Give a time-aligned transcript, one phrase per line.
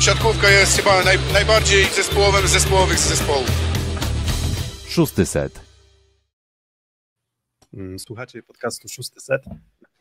[0.00, 3.50] siatkówka jest chyba naj, najbardziej zespołowym zespołowych z zespołów.
[4.88, 5.60] Szósty set.
[7.74, 9.42] Mm, słuchacie podcastu Szósty Set.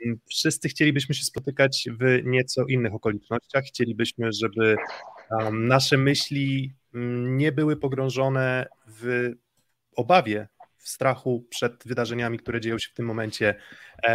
[0.06, 3.64] Mm, wszyscy chcielibyśmy się spotykać w nieco innych okolicznościach.
[3.64, 4.76] Chcielibyśmy, żeby
[5.32, 9.32] um, nasze myśli um, nie były pogrążone w
[9.96, 10.48] obawie,
[10.78, 13.56] w strachu przed wydarzeniami, które dzieją się w tym momencie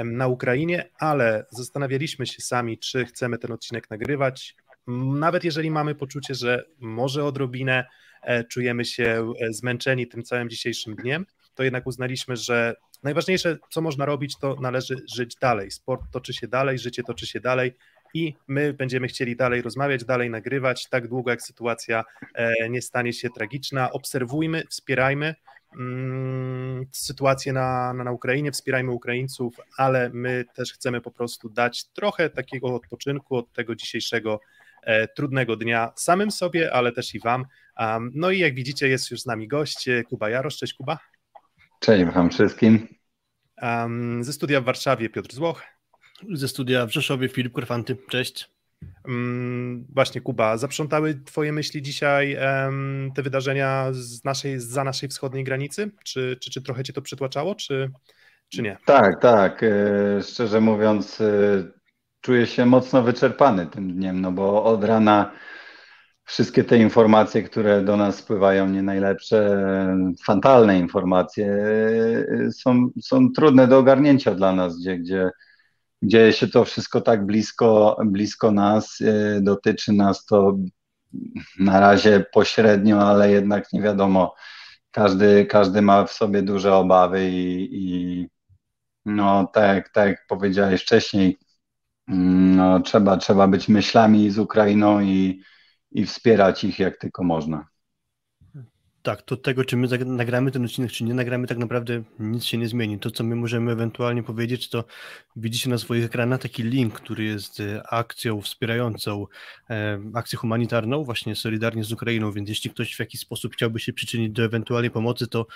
[0.05, 4.57] na Ukrainie, ale zastanawialiśmy się sami, czy chcemy ten odcinek nagrywać.
[4.97, 7.85] Nawet jeżeli mamy poczucie, że może odrobinę
[8.23, 13.81] e, czujemy się e, zmęczeni tym całym dzisiejszym dniem, to jednak uznaliśmy, że najważniejsze, co
[13.81, 15.71] można robić, to należy żyć dalej.
[15.71, 17.73] Sport toczy się dalej, życie toczy się dalej
[18.15, 23.13] i my będziemy chcieli dalej rozmawiać, dalej nagrywać, tak długo jak sytuacja e, nie stanie
[23.13, 23.93] się tragiczna.
[23.93, 25.35] Obserwujmy, wspierajmy
[25.79, 31.85] mm, sytuację na, na, na Ukrainie, wspierajmy Ukraińców, ale my też chcemy po prostu dać
[31.85, 34.41] trochę takiego odpoczynku od tego dzisiejszego
[35.17, 37.45] trudnego dnia samym sobie, ale też i Wam.
[37.79, 40.57] Um, no i jak widzicie, jest już z nami gość Kuba Jarosz.
[40.57, 40.99] Cześć Kuba.
[41.81, 42.89] Cześć wam wszystkim.
[43.63, 45.63] Um, ze studia w Warszawie Piotr Złoch.
[46.33, 47.97] Ze studia w Rzeszowie Filip Korfanty.
[48.09, 48.51] Cześć.
[49.05, 52.39] Um, właśnie Kuba, zaprzątały twoje myśli dzisiaj
[53.15, 55.91] te wydarzenia z naszej, za naszej wschodniej granicy?
[56.05, 57.91] Czy, czy, czy trochę cię to przytłaczało, czy,
[58.49, 58.77] czy nie?
[58.87, 59.63] Tak, tak.
[59.63, 61.25] E, szczerze mówiąc, e,
[62.21, 65.33] czuję się mocno wyczerpany tym dniem, no bo od rana
[66.25, 69.67] wszystkie te informacje, które do nas spływają, nie najlepsze,
[70.25, 71.57] fatalne informacje,
[72.53, 75.31] są, są trudne do ogarnięcia dla nas, gdzie, gdzie
[76.03, 80.57] dzieje się to wszystko tak blisko, blisko nas, e, dotyczy nas to
[81.61, 84.35] na razie pośrednio, ale jednak nie wiadomo.
[84.91, 88.27] Każdy, każdy ma w sobie duże obawy i, i
[89.05, 91.39] no tak, tak jak powiedziałeś wcześniej,
[92.09, 95.43] no, trzeba, trzeba być myślami z Ukrainą i,
[95.91, 97.69] i wspierać ich jak tylko można.
[99.03, 102.59] Tak, to tego, czy my nagramy ten odcinek, czy nie nagramy, tak naprawdę nic się
[102.59, 102.99] nie zmieni.
[102.99, 104.85] To, co my możemy ewentualnie powiedzieć, to
[105.37, 109.27] widzicie na swoich ekranach taki link, który jest e, akcją wspierającą,
[109.71, 113.93] e, akcję humanitarną, właśnie solidarnie z Ukrainą, więc jeśli ktoś w jakiś sposób chciałby się
[113.93, 115.47] przyczynić do ewentualnej pomocy, to,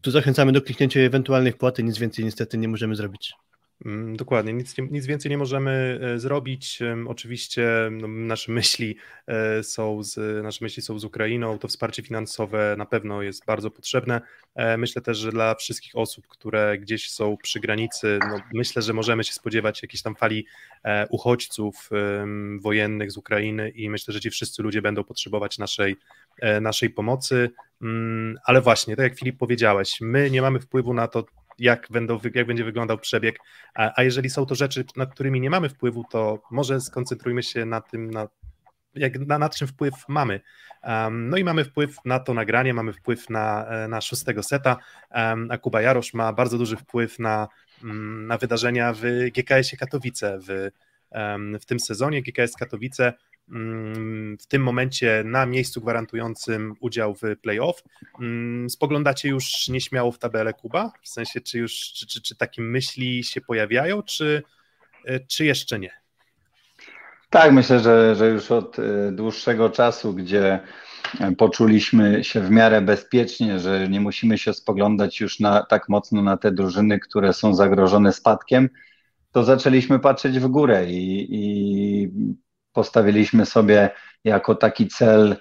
[0.00, 3.34] to zachęcamy do kliknięcia ewentualnej wpłaty, nic więcej niestety nie możemy zrobić.
[3.84, 6.78] Mm, dokładnie, nic, nic więcej nie możemy e, zrobić.
[7.06, 8.96] Oczywiście no, nasze myśli
[9.26, 13.70] e, są z, nasze myśli są z Ukrainą, to wsparcie finansowe na pewno jest bardzo
[13.70, 14.20] potrzebne.
[14.54, 18.92] E, myślę też, że dla wszystkich osób, które gdzieś są przy granicy, no, myślę, że
[18.92, 20.46] możemy się spodziewać jakiejś tam fali
[21.10, 21.90] uchodźców
[22.60, 25.96] wojennych z Ukrainy i myślę, że ci wszyscy ludzie będą potrzebować naszej,
[26.60, 27.50] naszej pomocy.
[27.82, 31.24] Mm, ale właśnie, tak jak Filip powiedziałeś, my nie mamy wpływu na to,
[31.58, 33.38] jak, będą, jak będzie wyglądał przebieg,
[33.74, 37.64] a, a jeżeli są to rzeczy, nad którymi nie mamy wpływu, to może skoncentrujmy się
[37.64, 38.28] na tym, na,
[38.94, 40.40] jak, na, na czym wpływ mamy.
[40.82, 44.76] Um, no i mamy wpływ na to nagranie, mamy wpływ na, e, na szóstego seta,
[45.10, 47.48] um, a Kuba Jarosz ma bardzo duży wpływ na,
[47.82, 49.02] um, na wydarzenia w
[49.34, 50.70] GKS-ie Katowice w,
[51.60, 52.22] w tym sezonie.
[52.22, 53.14] GKS Katowice Mm,
[54.40, 57.82] w tym momencie na miejscu gwarantującym udział w playoff.
[58.20, 60.92] Mm, spoglądacie już nieśmiało w tabelę Kuba?
[61.02, 64.42] W sensie, czy już czy, czy, czy takie myśli się pojawiają, czy,
[65.04, 65.90] e, czy jeszcze nie?
[67.30, 70.60] Tak, myślę, że, że już od e, dłuższego czasu, gdzie
[71.38, 76.36] poczuliśmy się w miarę bezpiecznie, że nie musimy się spoglądać już na, tak mocno na
[76.36, 78.68] te drużyny, które są zagrożone spadkiem,
[79.32, 82.08] to zaczęliśmy patrzeć w górę i, i
[82.74, 83.90] postawiliśmy sobie
[84.24, 85.36] jako taki cel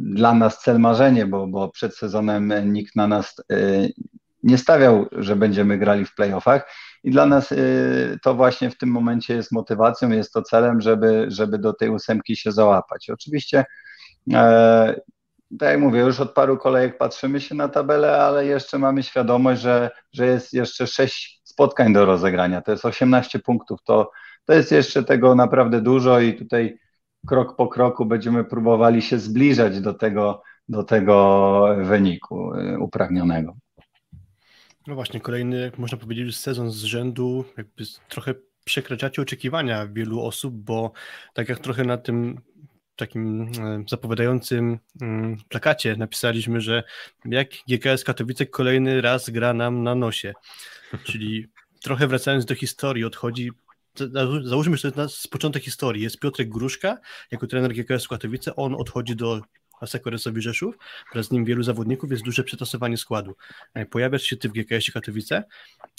[0.00, 3.56] dla nas cel marzenie, bo, bo przed sezonem nikt na nas e,
[4.42, 6.70] nie stawiał, że będziemy grali w playoffach.
[7.04, 7.56] I dla nas e,
[8.22, 12.36] to właśnie w tym momencie jest motywacją, jest to celem, żeby, żeby do tej ósemki
[12.36, 13.10] się załapać.
[13.10, 13.64] Oczywiście
[14.32, 15.00] e,
[15.58, 19.62] tak jak mówię, już od paru kolejek patrzymy się na tabelę, ale jeszcze mamy świadomość,
[19.62, 24.10] że, że jest jeszcze sześć spotkań do rozegrania, to jest 18 punktów, to
[24.48, 26.78] to jest jeszcze tego naprawdę dużo i tutaj
[27.26, 33.56] krok po kroku będziemy próbowali się zbliżać do tego, do tego wyniku y, upragnionego.
[34.86, 38.34] No właśnie, kolejny, można powiedzieć, sezon z rzędu, jakby trochę
[38.64, 40.92] przekraczacie oczekiwania wielu osób, bo
[41.34, 42.40] tak jak trochę na tym
[42.96, 46.82] takim e, zapowiadającym mm, plakacie napisaliśmy, że
[47.24, 50.32] jak GKS Katowice kolejny raz gra nam na nosie.
[51.04, 51.46] Czyli
[51.82, 53.50] trochę wracając do historii, odchodzi
[54.42, 56.02] załóżmy, że to jest początek historii.
[56.02, 56.98] Jest Piotrek Gruszka
[57.30, 59.40] jako trener GKS Katowice, on odchodzi do
[59.80, 60.78] Aseko Resowi Rzeszów,
[61.12, 63.34] wraz z nim wielu zawodników, jest duże przetasowanie składu.
[63.74, 65.44] E, pojawiasz się ty w GKS Katowice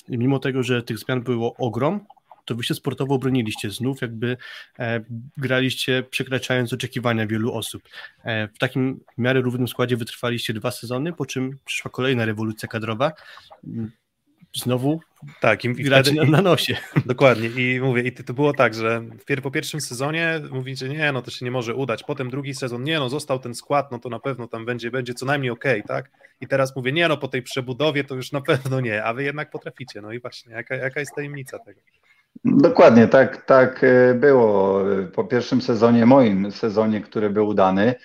[0.09, 2.05] i mimo tego, że tych zmian było ogrom,
[2.45, 4.37] to wy się sportowo obroniliście, znów jakby
[4.79, 5.01] e,
[5.37, 7.83] graliście przekraczając oczekiwania wielu osób.
[8.23, 12.69] E, w takim w miarę równym składzie wytrwaliście dwa sezony, po czym przyszła kolejna rewolucja
[12.69, 13.11] kadrowa
[14.53, 14.99] znowu
[15.41, 16.77] tak, i, i wtedy, na, na, nosie.
[17.05, 17.47] Dokładnie.
[17.47, 19.03] I mówię, i to było tak, że
[19.43, 22.03] po pierwszym sezonie mówicie, nie, no to się nie może udać.
[22.03, 25.13] Potem drugi sezon, nie, no został ten skład, no to na pewno tam będzie, będzie
[25.13, 26.11] co najmniej ok, tak?
[26.41, 29.23] I teraz mówię, nie, no po tej przebudowie to już na pewno nie, a wy
[29.23, 30.01] jednak potraficie.
[30.01, 31.79] No i właśnie, jaka, jaka jest tajemnica tego?
[32.45, 34.83] Dokładnie, tak, tak e, było.
[35.13, 37.95] Po pierwszym sezonie, moim sezonie, który był udany,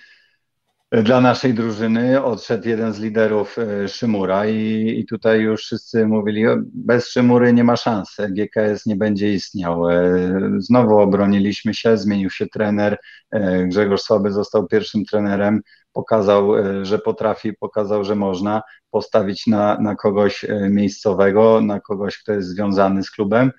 [1.03, 6.45] dla naszej drużyny odszedł jeden z liderów e, Szymura i, i tutaj już wszyscy mówili,
[6.75, 9.91] bez Szymury nie ma szans, GKS nie będzie istniał.
[9.91, 10.19] E,
[10.59, 12.99] znowu obroniliśmy się, zmienił się trener,
[13.31, 15.61] e, Grzegorz Słaby został pierwszym trenerem,
[15.93, 16.53] pokazał,
[16.83, 23.03] że potrafi, pokazał, że można postawić na, na kogoś miejscowego, na kogoś, kto jest związany
[23.03, 23.51] z klubem.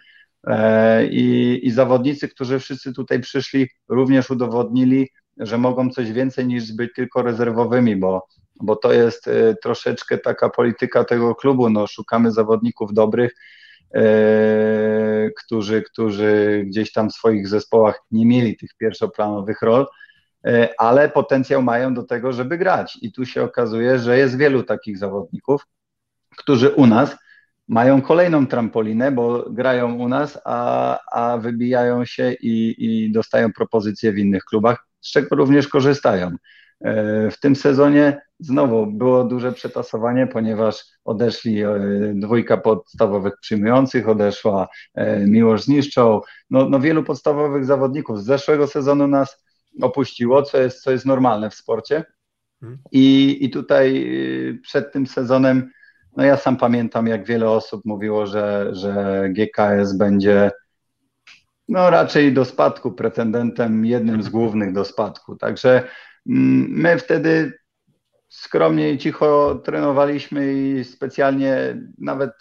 [1.10, 6.94] I, I zawodnicy, którzy wszyscy tutaj przyszli, również udowodnili, że mogą coś więcej niż być
[6.94, 8.28] tylko rezerwowymi, bo,
[8.62, 11.70] bo to jest y, troszeczkę taka polityka tego klubu.
[11.70, 13.36] No, szukamy zawodników dobrych,
[13.96, 19.88] e, którzy, którzy gdzieś tam w swoich zespołach nie mieli tych pierwszoplanowych rol,
[20.46, 22.98] e, ale potencjał mają do tego, żeby grać.
[23.02, 25.68] I tu się okazuje, że jest wielu takich zawodników,
[26.38, 27.16] którzy u nas
[27.68, 34.12] mają kolejną trampolinę, bo grają u nas, a, a wybijają się i, i dostają propozycje
[34.12, 36.31] w innych klubach z czego również korzystają.
[36.81, 41.80] E, w tym sezonie znowu było duże przetasowanie, ponieważ odeszli e,
[42.16, 48.68] dwójka podstawowych przyjmujących, odeszła e, Miłosz z Niszczą, no, no wielu podstawowych zawodników z zeszłego
[48.68, 49.46] sezonu nas
[49.81, 52.04] opuściło, co jest, co jest normalne w sporcie.
[52.62, 52.80] Mhm.
[52.92, 54.10] I, I tutaj
[54.63, 55.72] przed tym sezonem,
[56.18, 60.51] no ja sam pamiętam, jak wiele osób mówiło, że, że GKS będzie
[61.67, 65.35] no raczej do spadku, pretendentem jednym z głównych do spadku.
[65.35, 65.83] Także
[66.29, 67.53] mm, my wtedy
[68.29, 72.31] skromnie i cicho trenowaliśmy i specjalnie nawet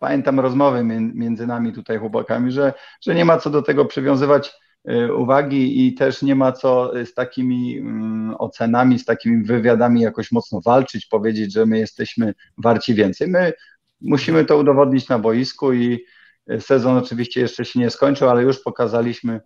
[0.00, 0.84] pamiętam rozmowy
[1.14, 2.72] między nami tutaj chłopakami, że,
[3.02, 4.52] że nie ma co do tego przywiązywać
[4.90, 10.32] y, uwagi i też nie ma co z takimi mm, ocenami, z takimi wywiadami jakoś
[10.32, 13.28] mocno walczyć, powiedzieć, że my jesteśmy warci więcej.
[13.28, 13.52] My
[14.00, 16.04] musimy to udowodnić na boisku i
[16.60, 19.40] Sezon oczywiście jeszcze się nie skończył, ale już pokazaliśmy,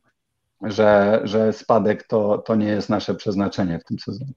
[0.62, 4.32] że, że spadek to, to nie jest nasze przeznaczenie w tym sezonie.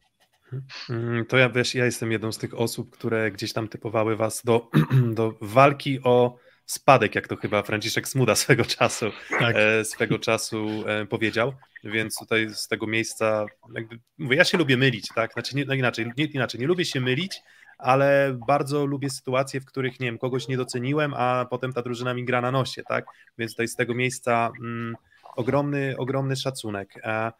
[0.90, 4.42] Mm, to ja wiesz, ja jestem jedną z tych osób, które gdzieś tam typowały was
[4.46, 4.70] do,
[5.18, 9.06] do walki o spadek, jak to chyba Franciszek Smuda swego czasu,
[9.40, 9.56] tak.
[9.56, 11.54] e, swego czasu e, powiedział,
[11.84, 13.46] więc tutaj z tego miejsca,
[13.76, 16.86] jakby, mówię, ja się lubię mylić, tak, znaczy nie, no inaczej, nie, inaczej, nie lubię
[16.86, 17.42] się mylić,
[17.78, 22.14] ale bardzo lubię sytuacje, w których, nie wiem, kogoś nie doceniłem, a potem ta drużyna
[22.14, 23.06] mi gra na nosie, tak?
[23.38, 24.96] Więc tutaj z tego miejsca mm,
[25.36, 26.94] ogromny, ogromny szacunek.
[27.04, 27.34] A,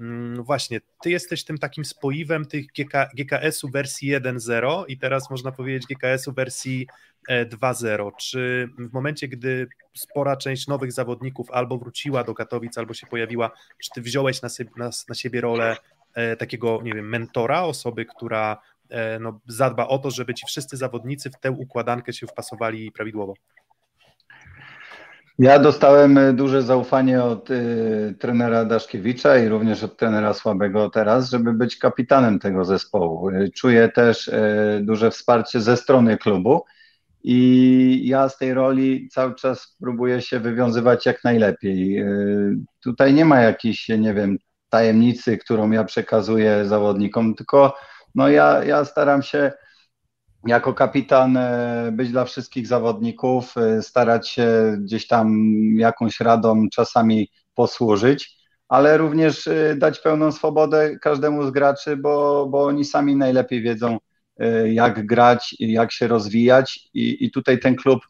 [0.00, 5.52] mm, właśnie, ty jesteś tym takim spoiwem tych GK, GKS-u wersji 1.0 i teraz można
[5.52, 6.86] powiedzieć GKS-u wersji
[7.28, 8.08] 2.0.
[8.08, 13.06] E, czy w momencie, gdy spora część nowych zawodników albo wróciła do Katowic, albo się
[13.06, 13.50] pojawiła,
[13.82, 15.76] czy ty wziąłeś na, sobie, na, na siebie rolę
[16.14, 18.73] e, takiego, nie wiem, mentora, osoby, która E,
[19.20, 23.34] no, zadba o to, żeby ci wszyscy zawodnicy w tę układankę się wpasowali prawidłowo.
[25.38, 31.30] Ja dostałem e, duże zaufanie od y, trenera Daszkiewicza i również od trenera Słabego teraz,
[31.30, 33.30] żeby być kapitanem tego zespołu.
[33.54, 36.64] Czuję też y, duże wsparcie ze strony klubu
[37.24, 42.00] i ja z tej roli cały czas próbuję się wywiązywać jak najlepiej.
[42.00, 47.74] Y, tutaj nie ma jakiejś, nie wiem, tajemnicy, którą ja przekazuję zawodnikom, tylko
[48.14, 49.52] no ja, ja staram się
[50.46, 57.30] jako kapitan e, być dla wszystkich zawodników, e, starać się gdzieś tam jakąś radą czasami
[57.54, 58.36] posłużyć,
[58.68, 63.98] ale również e, dać pełną swobodę każdemu z graczy, bo, bo oni sami najlepiej wiedzą,
[64.66, 68.00] jak grać, jak się rozwijać i, i tutaj ten klub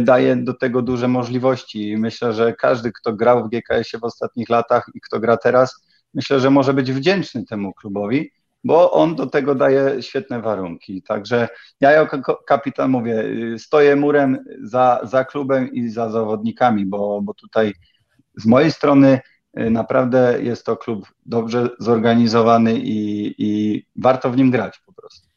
[0.00, 1.96] daje do tego duże możliwości.
[1.96, 6.40] Myślę, że każdy, kto grał w GKS-ie w ostatnich latach i kto gra teraz, myślę,
[6.40, 8.30] że może być wdzięczny temu klubowi
[8.64, 11.02] bo on do tego daje świetne warunki.
[11.02, 11.48] Także
[11.80, 13.20] ja jako kapitan mówię,
[13.54, 17.72] y, stoję murem za, za klubem i za zawodnikami, bo, bo tutaj
[18.36, 19.20] z mojej strony
[19.58, 25.28] y, naprawdę jest to klub dobrze zorganizowany i, i warto w nim grać po prostu.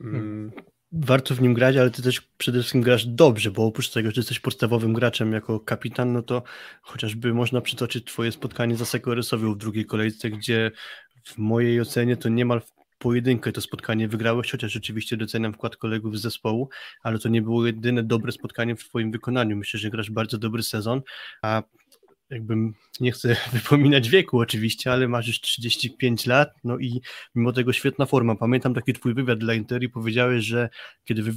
[0.00, 0.52] Mm.
[0.92, 4.20] Warto w nim grać, ale ty też przede wszystkim grasz dobrze, bo oprócz tego, że
[4.20, 6.42] jesteś podstawowym graczem jako kapitan, no to
[6.82, 10.70] chociażby można przytoczyć twoje spotkanie za Sekoresowią w drugiej kolejce, gdzie
[11.24, 12.60] w mojej ocenie to niemal
[12.98, 16.68] pojedynkę to spotkanie wygrałeś, chociaż rzeczywiście doceniam wkład kolegów z zespołu,
[17.02, 19.56] ale to nie było jedyne dobre spotkanie w twoim wykonaniu.
[19.56, 21.02] Myślę, że grasz bardzo dobry sezon,
[21.42, 21.62] a
[22.30, 27.00] jakbym nie chcę wypominać wieku oczywiście, ale masz już 35 lat, no i
[27.34, 28.34] mimo tego świetna forma.
[28.34, 30.68] Pamiętam taki twój wywiad dla Interi, powiedziałeś, że
[31.04, 31.32] kiedy wy,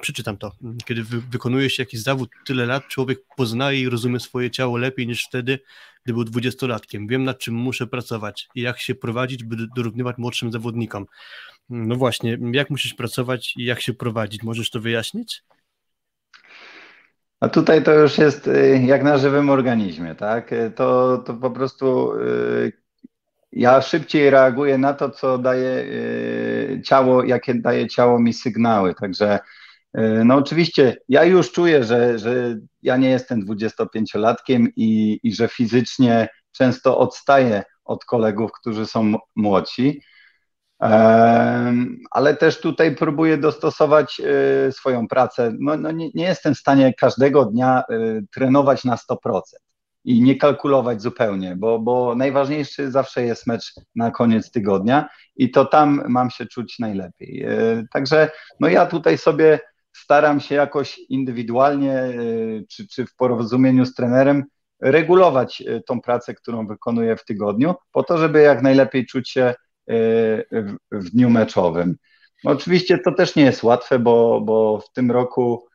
[0.00, 0.52] przeczytam to,
[0.84, 5.24] kiedy wy, wykonujesz jakiś zawód tyle lat, człowiek poznaje i rozumie swoje ciało lepiej niż
[5.24, 5.58] wtedy,
[6.04, 7.06] gdy był dwudziestolatkiem.
[7.06, 11.06] Wiem nad czym muszę pracować i jak się prowadzić, by dorównywać młodszym zawodnikom.
[11.70, 14.42] No właśnie, jak musisz pracować i jak się prowadzić?
[14.42, 15.42] Możesz to wyjaśnić?
[17.40, 20.52] A tutaj to już jest y, jak na żywym organizmie, tak?
[20.52, 22.72] Y, to, to po prostu y,
[23.52, 25.84] ja szybciej reaguję na to, co daje
[26.84, 28.94] ciało, jakie daje ciało mi sygnały.
[28.94, 29.38] Także
[30.24, 36.28] no oczywiście ja już czuję, że, że ja nie jestem 25-latkiem i, i że fizycznie
[36.52, 40.02] często odstaję od kolegów, którzy są młodsi
[42.10, 45.52] ale też tutaj próbuję dostosować e, swoją pracę.
[45.60, 47.94] No, no nie, nie, jestem w stanie każdego dnia e,
[48.34, 49.40] trenować na 100%
[50.04, 55.64] i nie kalkulować zupełnie, bo, bo najważniejszy zawsze jest mecz na koniec tygodnia i to
[55.64, 57.42] tam mam się czuć najlepiej.
[57.42, 58.30] E, także
[58.60, 59.60] no ja tutaj sobie
[59.92, 62.02] staram się jakoś indywidualnie
[62.68, 64.44] czy, czy w porozumieniu z trenerem
[64.80, 69.54] regulować tą pracę, którą wykonuję w tygodniu, po to, żeby jak najlepiej czuć się
[70.92, 71.96] w dniu meczowym.
[72.44, 75.68] Oczywiście to też nie jest łatwe, bo, bo w tym roku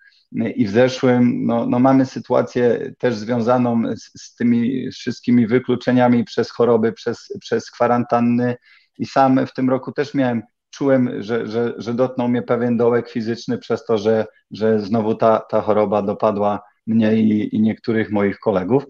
[0.55, 6.51] i w zeszłym no, no mamy sytuację też związaną z, z, tymi wszystkimi wykluczeniami przez
[6.51, 8.55] choroby, przez, przez kwarantanny
[8.97, 13.09] i sam w tym roku też miałem, czułem, że, że, że dotknął mnie pewien dołek
[13.09, 18.39] fizyczny przez to, że, że znowu ta, ta choroba dopadła mnie i, i niektórych moich
[18.39, 18.85] kolegów.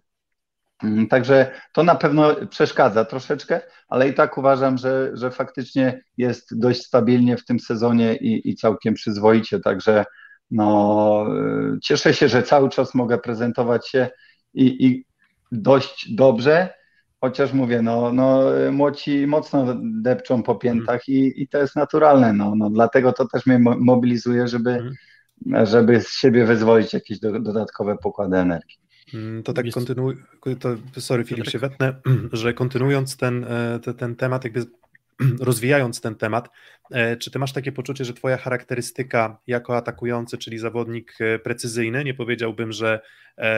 [0.83, 6.59] Mm, także to na pewno przeszkadza troszeczkę, ale i tak uważam, że, że faktycznie jest
[6.59, 9.59] dość stabilnie w tym sezonie i, i całkiem przyzwoicie.
[9.59, 10.05] Także
[10.51, 11.25] no,
[11.75, 14.09] y, cieszę się, że cały czas mogę prezentować się
[14.53, 15.05] i, i
[15.51, 16.69] dość dobrze,
[17.21, 22.33] chociaż mówię, no, no młodzi mocno depczą po piętach i, i to jest naturalne.
[22.33, 25.65] No, no, dlatego to też mnie mobilizuje, żeby, mhm.
[25.65, 28.82] żeby z siebie wyzwolić jakieś do, dodatkowe pokłady energii.
[29.13, 30.15] Mm, to tak kontynuuj,
[30.59, 32.01] to, sorry Filip, się wetnę,
[32.31, 34.65] że kontynuując ten, e, ten, ten temat, jakby
[35.39, 36.49] rozwijając ten temat,
[36.91, 42.03] e, czy ty masz takie poczucie, że twoja charakterystyka jako atakujący, czyli zawodnik e, precyzyjny,
[42.03, 42.99] nie powiedziałbym, że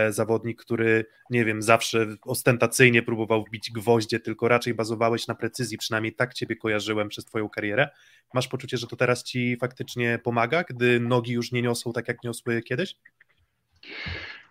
[0.09, 6.13] zawodnik, który, nie wiem, zawsze ostentacyjnie próbował wbić gwoździe, tylko raczej bazowałeś na precyzji, przynajmniej
[6.13, 7.89] tak ciebie kojarzyłem przez twoją karierę.
[8.33, 12.23] Masz poczucie, że to teraz ci faktycznie pomaga, gdy nogi już nie niosą tak, jak
[12.23, 12.95] niosły kiedyś?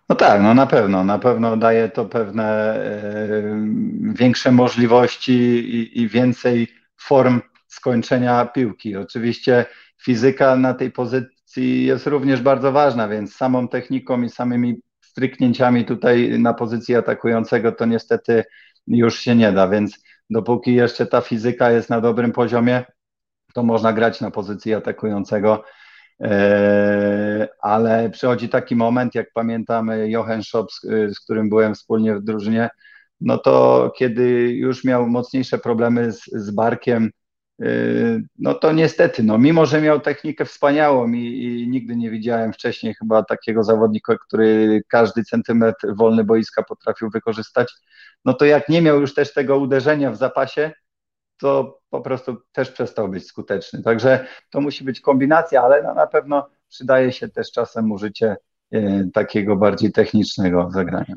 [0.09, 3.41] No tak, no na pewno, na pewno daje to pewne e,
[4.13, 8.95] większe możliwości i, i więcej form skończenia piłki.
[8.95, 9.65] Oczywiście
[10.03, 16.39] fizyka na tej pozycji jest również bardzo ważna, więc samą techniką i samymi stryknięciami tutaj
[16.39, 18.43] na pozycji atakującego to niestety
[18.87, 22.83] już się nie da, więc dopóki jeszcze ta fizyka jest na dobrym poziomie,
[23.53, 25.63] to można grać na pozycji atakującego
[27.61, 32.69] ale przychodzi taki moment, jak pamiętamy Jochen Schopp, z którym byłem wspólnie w drużynie,
[33.21, 37.11] no to kiedy już miał mocniejsze problemy z, z barkiem,
[37.61, 37.67] e,
[38.39, 42.93] no to niestety, no mimo, że miał technikę wspaniałą i, i, nigdy nie widziałem wcześniej
[42.93, 47.73] chyba takiego zawodnika, który każdy centymetr wolny boiska potrafił wykorzystać,
[48.25, 50.71] no to jak nie miał już też tego uderzenia w zapasie,
[51.37, 53.83] to po prostu też przestał być skuteczny.
[53.83, 58.35] Także to musi być kombinacja, ale no na pewno przydaje się też czasem użycie
[58.71, 61.15] e, takiego bardziej technicznego zagrania.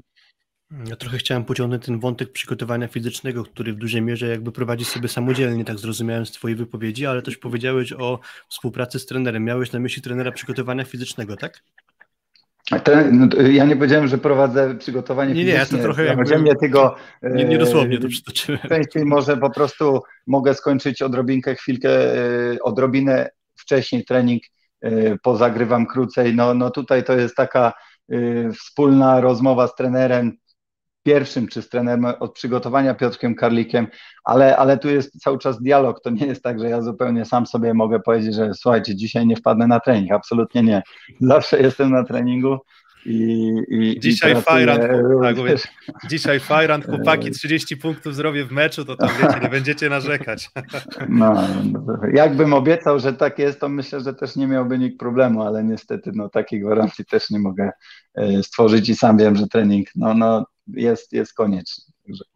[0.87, 5.09] Ja trochę chciałem pociągnąć ten wątek przygotowania fizycznego, który w dużej mierze jakby prowadzisz sobie
[5.09, 9.45] samodzielnie, tak zrozumiałem z Twojej wypowiedzi, ale też powiedziałeś o współpracy z trenerem.
[9.45, 11.63] Miałeś na myśli trenera przygotowania fizycznego, tak?
[13.13, 15.79] No, ja nie powiedziałem, że prowadzę przygotowanie nie, fizyczne.
[15.79, 16.97] Nie, to trochę jakby, mnie tego,
[17.35, 18.61] nie, nie dosłownie to przytoczyłem.
[18.69, 22.19] Częściej może po prostu mogę skończyć odrobinkę, chwilkę, e,
[22.63, 24.43] odrobinę wcześniej trening,
[24.83, 26.35] e, pozagrywam krócej.
[26.35, 27.73] No, no tutaj to jest taka
[28.13, 28.17] e,
[28.53, 30.37] wspólna rozmowa z trenerem,
[31.09, 33.87] pierwszym, czy z trenerem od przygotowania Piotrkiem Karlikiem,
[34.25, 36.01] ale, ale tu jest cały czas dialog.
[36.01, 39.37] To nie jest tak, że ja zupełnie sam sobie mogę powiedzieć, że słuchajcie, dzisiaj nie
[39.37, 40.13] wpadnę na trening.
[40.13, 40.83] Absolutnie nie.
[41.21, 42.59] Zawsze jestem na treningu.
[43.07, 44.83] I, i, dzisiaj i Fajrant,
[45.23, 45.37] tak,
[46.09, 50.51] dzisiaj Fajrant, chłopaki 30 punktów zrobię w meczu, to tam wiecie, nie będziecie narzekać.
[51.09, 51.35] No,
[52.15, 56.11] jakbym obiecał, że tak jest, to myślę, że też nie miałby nikt problemu, ale niestety
[56.15, 57.71] no, takiej gwarancji też nie mogę
[58.15, 60.45] e, stworzyć i sam wiem, że trening no, no,
[60.75, 61.85] jest, jest konieczny.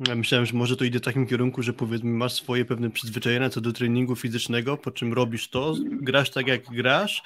[0.08, 3.50] Ja myślałem, że może to idzie w takim kierunku, że powiedzmy masz swoje pewne przyzwyczajenia
[3.50, 7.22] co do treningu fizycznego, po czym robisz to, grasz tak jak grasz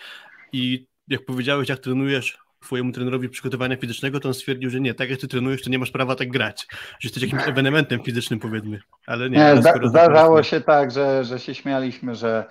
[0.53, 5.11] i jak powiedziałeś, jak trenujesz twojemu trenerowi przygotowania fizycznego, to on stwierdził, że nie, tak
[5.11, 8.81] jak ty trenujesz, to nie masz prawa tak grać, że jesteś jakimś ewenementem fizycznym powiedzmy,
[9.07, 9.39] ale nie.
[9.39, 12.45] nie zda zdarzało się tak, że, że się śmialiśmy, że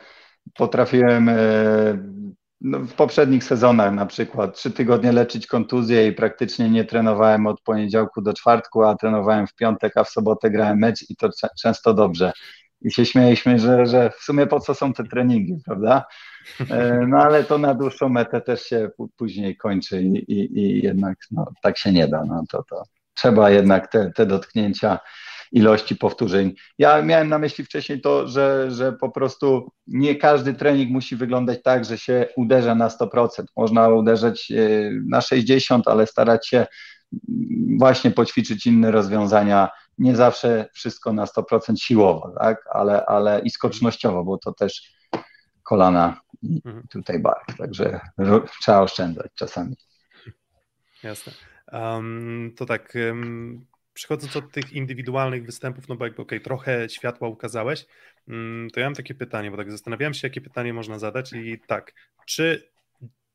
[0.53, 1.35] potrafiłem e,
[2.61, 7.61] no, w poprzednich sezonach na przykład trzy tygodnie leczyć kontuzję i praktycznie nie trenowałem od
[7.61, 11.29] poniedziałku do czwartku, a trenowałem w piątek, a w sobotę grałem mecz i to
[11.61, 12.31] często dobrze.
[12.81, 16.05] I się śmieliśmy, że, że w sumie po co są te treningi, prawda?
[16.69, 21.17] E, no ale to na dłuższą metę też się później kończy i, i, i jednak
[21.31, 22.25] no, tak się nie da.
[22.25, 22.83] No, to, to
[23.13, 24.99] trzeba jednak te, te dotknięcia
[25.51, 26.53] ilości powtórzeń.
[26.77, 31.63] Ja miałem na myśli wcześniej to, że, że po prostu nie każdy trening musi wyglądać
[31.63, 33.27] tak, że się uderza na 100%.
[33.57, 34.55] Można uderzać e,
[35.09, 36.65] na 60%, ale starać się
[37.79, 39.69] właśnie poćwiczyć inne rozwiązania.
[39.97, 42.65] Nie zawsze wszystko na 100% siłowo, tak?
[42.73, 44.95] ale, ale i skocznościowo, bo to też
[45.63, 46.87] kolana i mhm.
[46.87, 47.57] tutaj bark.
[47.57, 47.99] Także
[48.61, 49.75] trzeba oszczędzać czasami.
[51.03, 51.33] Jasne.
[51.71, 57.27] Um, to tak, um, przechodząc od tych indywidualnych występów, no bo jakby okay, trochę światła
[57.27, 57.85] ukazałeś,
[58.27, 61.59] um, to ja mam takie pytanie, bo tak zastanawiałem się, jakie pytanie można zadać i
[61.67, 61.93] tak,
[62.25, 62.71] czy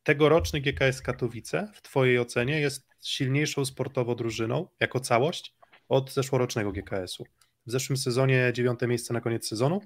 [0.02, 5.54] tegoroczny GKS Katowice w Twojej ocenie jest silniejszą sportowo drużyną jako całość
[5.88, 7.24] od zeszłorocznego GKS-u?
[7.66, 9.80] W zeszłym sezonie dziewiąte miejsce na koniec sezonu,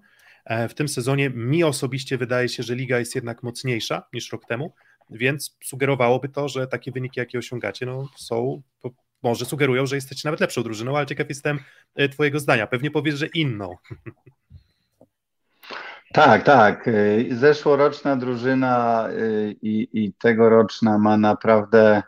[0.44, 4.46] E, w tym sezonie mi osobiście wydaje się, że liga jest jednak mocniejsza niż rok
[4.46, 4.74] temu,
[5.10, 8.62] więc sugerowałoby to, że takie wyniki, jakie osiągacie, no, są,
[9.24, 11.58] może sugerują, że jesteście nawet lepszą drużyną, ale ciekaw jestem
[11.94, 12.66] e, Twojego zdania.
[12.66, 13.76] Pewnie powiesz, że inną.
[16.12, 16.88] Tak, tak.
[16.88, 16.92] E,
[17.34, 19.08] zeszłoroczna drużyna
[19.62, 22.02] i, i tegoroczna ma naprawdę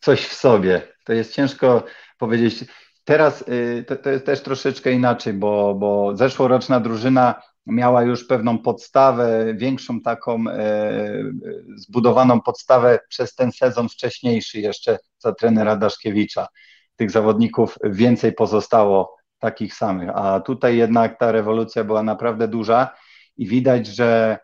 [0.00, 0.82] coś w sobie.
[1.04, 1.84] To jest ciężko
[2.18, 2.64] powiedzieć.
[3.04, 3.44] Teraz
[3.86, 10.00] to, to jest też troszeczkę inaczej, bo, bo zeszłoroczna drużyna miała już pewną podstawę, większą
[10.00, 11.24] taką e,
[11.76, 16.46] zbudowaną podstawę przez ten sezon wcześniejszy jeszcze za trenera Daszkiewicza.
[16.96, 22.94] Tych zawodników więcej pozostało takich samych, a tutaj jednak ta rewolucja była naprawdę duża
[23.36, 24.38] i widać, że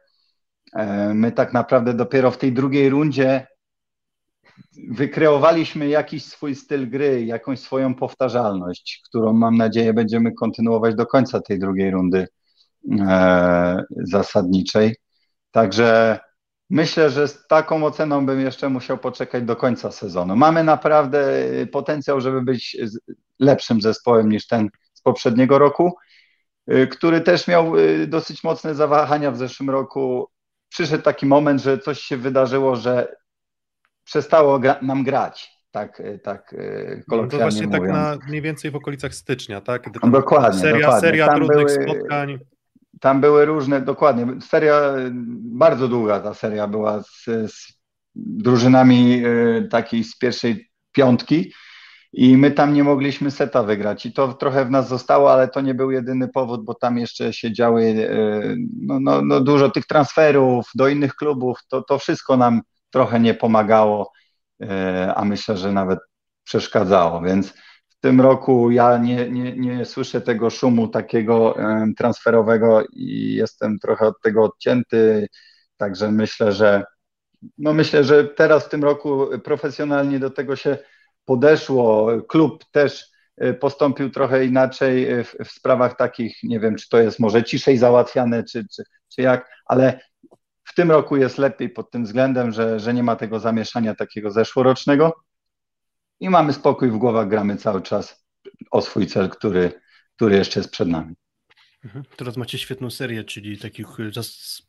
[0.72, 3.46] e, my tak naprawdę dopiero w tej drugiej rundzie
[4.90, 11.40] wykreowaliśmy jakiś swój styl gry, jakąś swoją powtarzalność, którą mam nadzieję będziemy kontynuować do końca
[11.40, 12.26] tej drugiej rundy
[13.90, 14.96] zasadniczej.
[15.51, 16.18] Także
[16.70, 20.37] myślę, że z taką oceną bym jeszcze musiał poczekać do końca sezonu.
[20.37, 22.77] Mamy naprawdę potencjał, żeby być
[23.38, 25.96] lepszym zespołem niż ten z poprzedniego roku,
[26.66, 30.31] e, który też miał e, dosyć mocne zawahania w zeszłym roku.
[30.68, 33.16] Przyszedł taki moment, że coś się wydarzyło, że
[34.05, 36.55] przestało gra nam grać tak, tak
[37.09, 37.85] kolokwialnie no to właśnie mówiąc.
[37.85, 40.11] tak na mniej więcej w okolicach stycznia, tak?
[40.11, 40.61] Dokładnie.
[40.61, 41.01] Seria, dokładnie.
[41.01, 42.38] seria trudnych były, spotkań.
[43.00, 44.80] Tam były różne, dokładnie, seria,
[45.40, 47.78] bardzo długa ta seria była z, z
[48.14, 51.52] drużynami y, takiej z pierwszej piątki
[52.12, 54.06] i my tam nie mogliśmy seta wygrać.
[54.06, 57.32] I to trochę w nas zostało, ale to nie był jedyny powód, bo tam jeszcze
[57.32, 62.37] się działy y, no, no, no dużo tych transferów do innych klubów, to, to wszystko
[62.37, 64.12] nam trochę nie pomagało,
[64.62, 64.66] y,
[65.14, 65.98] a myślę, że nawet
[66.44, 67.54] przeszkadzało, więc
[67.98, 71.56] w tym roku ja nie, nie, nie słyszę tego szumu takiego
[71.96, 75.28] transferowego i jestem trochę od tego odcięty,
[75.76, 76.84] także myślę, że
[77.58, 80.78] no myślę, że teraz w tym roku profesjonalnie do tego się
[81.24, 82.08] podeszło.
[82.28, 83.06] Klub też
[83.37, 87.78] e, postąpił trochę inaczej w, w sprawach takich, nie wiem, czy to jest może ciszej
[87.78, 90.00] załatwiane, czy, czy, czy jak, ale
[90.64, 94.30] w tym roku jest lepiej pod tym względem, że, że nie ma tego zamieszania takiego
[94.30, 95.12] zeszłorocznego
[96.20, 98.26] i mamy spokój w głowach, gramy cały czas
[98.70, 99.81] o swój cel, który,
[100.16, 101.14] który jeszcze jest przed nami.
[101.85, 102.04] Mhm.
[102.16, 103.87] Teraz macie świetną serię, czyli takich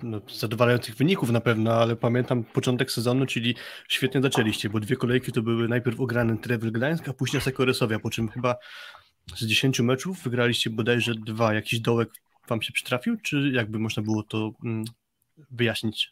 [0.03, 3.55] no, zadowalających wyników na pewno, ale pamiętam początek sezonu, czyli
[3.87, 8.09] świetnie zaczęliście, bo dwie kolejki to były najpierw ograne Trevor Gdańsk, a później Sekoresowia, po
[8.09, 8.55] czym chyba
[9.35, 11.53] z dziesięciu meczów wygraliście bodajże dwa.
[11.53, 12.09] Jakiś dołek
[12.47, 14.83] wam się przytrafił, czy jakby można było to mm,
[15.51, 16.11] wyjaśnić?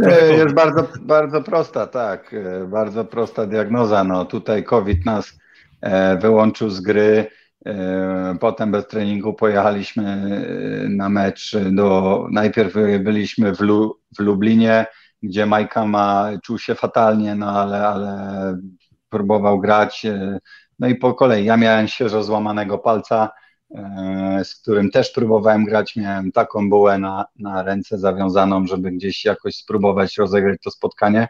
[0.00, 4.04] No jest bardzo, bardzo prosta, tak, e, bardzo prosta diagnoza.
[4.04, 5.38] No tutaj COVID nas
[5.80, 7.26] e, wyłączył z gry.
[7.66, 10.30] E, potem bez treningu pojechaliśmy
[10.88, 12.26] na mecz do.
[12.30, 14.86] Najpierw byliśmy w, Lu, w Lublinie,
[15.22, 18.58] gdzie Majka ma, czuł się fatalnie, no ale, ale
[19.08, 20.06] próbował grać.
[20.78, 23.30] No i po kolei ja miałem świeżo złamanego palca
[24.44, 25.96] z którym też próbowałem grać.
[25.96, 31.28] Miałem taką bułę na, na ręce zawiązaną, żeby gdzieś jakoś spróbować rozegrać to spotkanie.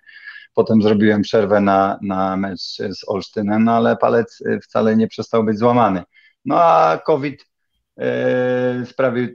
[0.55, 5.59] potem zrobiłem przerwę na, na mecz z Olsztynem, no ale palec wcale nie przestał być
[5.59, 6.03] złamany.
[6.44, 7.46] No a COVID
[7.96, 8.07] yy,
[8.87, 9.29] sprawił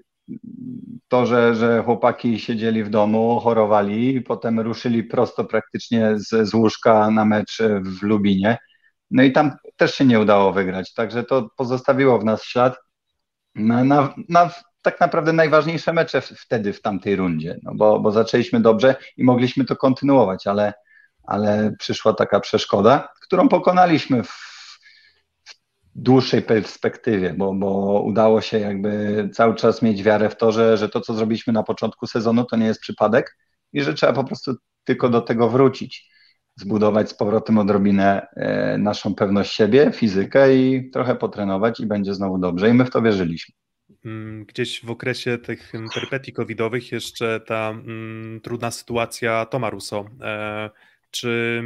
[1.08, 7.12] to, że, że chłopaki siedzieli w domu, chorowali potem ruszyli prosto praktycznie z, z łóżka
[7.12, 8.58] na mecz w Lubinie.
[9.12, 12.76] No i tam też się nie udało wygrać, także to pozostawiło w nas ślad
[13.56, 18.60] na, na, na tak naprawdę najważniejsze mecze wtedy w tamtej rundzie, no bo, bo zaczęliśmy
[18.60, 20.74] dobrze i mogliśmy to kontynuować, ale,
[21.24, 24.52] ale przyszła taka przeszkoda, którą pokonaliśmy w
[25.96, 30.90] dłuższej perspektywie, bo, bo udało się jakby cały czas mieć wiarę w to, że, że
[30.90, 33.38] to, co zrobiliśmy na początku sezonu, to nie jest przypadek
[33.74, 36.12] i że trzeba po prostu tylko do tego wrócić,
[36.62, 42.38] zbudować z powrotem odrobinę e, naszą pewność siebie, fizykę i trochę potrenować i będzie znowu
[42.38, 43.56] dobrze i my w to wierzyliśmy.
[44.06, 50.06] Mm, gdzieś w okresie tych perpetii covidowych jeszcze ta mm, trudna sytuacja Toma Russo.
[50.22, 50.70] E,
[51.12, 51.64] czy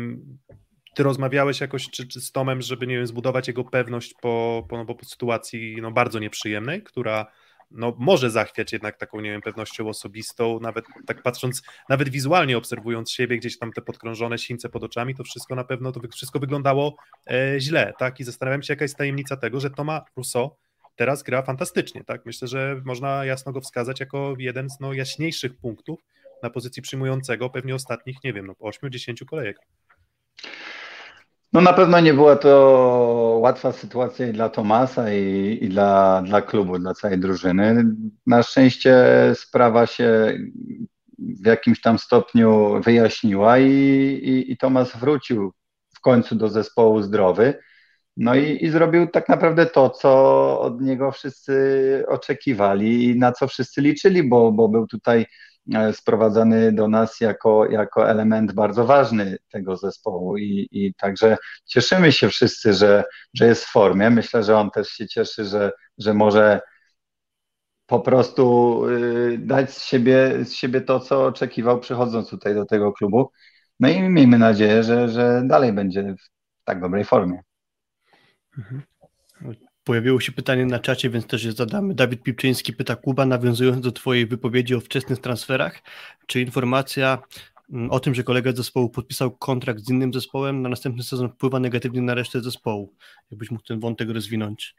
[0.95, 4.77] ty rozmawiałeś jakoś czy, czy z Tomem, żeby nie wiem, zbudować jego pewność po, po,
[4.77, 7.25] no, po sytuacji no, bardzo nieprzyjemnej, która
[7.71, 13.11] no, może zachwiać jednak taką, nie wiem, pewnością osobistą, nawet tak patrząc, nawet wizualnie obserwując
[13.11, 16.95] siebie, gdzieś tam te podkrążone sińce pod oczami, to wszystko na pewno, to wszystko wyglądało
[17.31, 20.49] e, źle, tak, i zastanawiam się, jaka jest tajemnica tego, że Toma Rousseau
[20.95, 25.57] teraz gra fantastycznie, tak, myślę, że można jasno go wskazać jako jeden z no, jaśniejszych
[25.57, 25.99] punktów
[26.43, 29.57] na pozycji przyjmującego pewnie ostatnich, nie wiem, no, 8-10 kolejek.
[31.53, 36.41] No na pewno nie była to łatwa sytuacja i dla Tomasa i, i dla, dla
[36.41, 37.85] klubu, dla całej drużyny.
[38.27, 38.95] Na szczęście
[39.35, 40.37] sprawa się
[41.19, 43.71] w jakimś tam stopniu wyjaśniła i,
[44.23, 45.53] i, i Tomas wrócił
[45.95, 47.59] w końcu do zespołu zdrowy.
[48.17, 50.11] No i, i zrobił tak naprawdę to, co
[50.59, 55.25] od niego wszyscy oczekiwali i na co wszyscy liczyli, bo, bo był tutaj
[55.93, 62.29] sprowadzany do nas jako, jako element bardzo ważny tego zespołu i, i także cieszymy się
[62.29, 64.09] wszyscy, że, że jest w formie.
[64.09, 66.61] Myślę, że on też się cieszy, że, że może
[67.85, 72.93] po prostu y, dać z siebie, z siebie to, co oczekiwał przychodząc tutaj do tego
[72.93, 73.31] klubu.
[73.79, 76.29] No i miejmy nadzieję, że, że dalej będzie w
[76.63, 77.41] tak dobrej formie.
[78.57, 78.81] Mhm.
[79.85, 81.93] Pojawiło się pytanie na czacie, więc też je zadamy.
[81.93, 85.81] Dawid Pipczyński pyta Kuba, nawiązując do Twojej wypowiedzi o wczesnych transferach,
[86.27, 87.17] czy informacja
[87.73, 91.29] mm, o tym, że kolega z zespołu podpisał kontrakt z innym zespołem na następny sezon
[91.29, 92.93] wpływa negatywnie na resztę zespołu?
[93.31, 94.75] Jakbyś mógł ten wątek rozwinąć?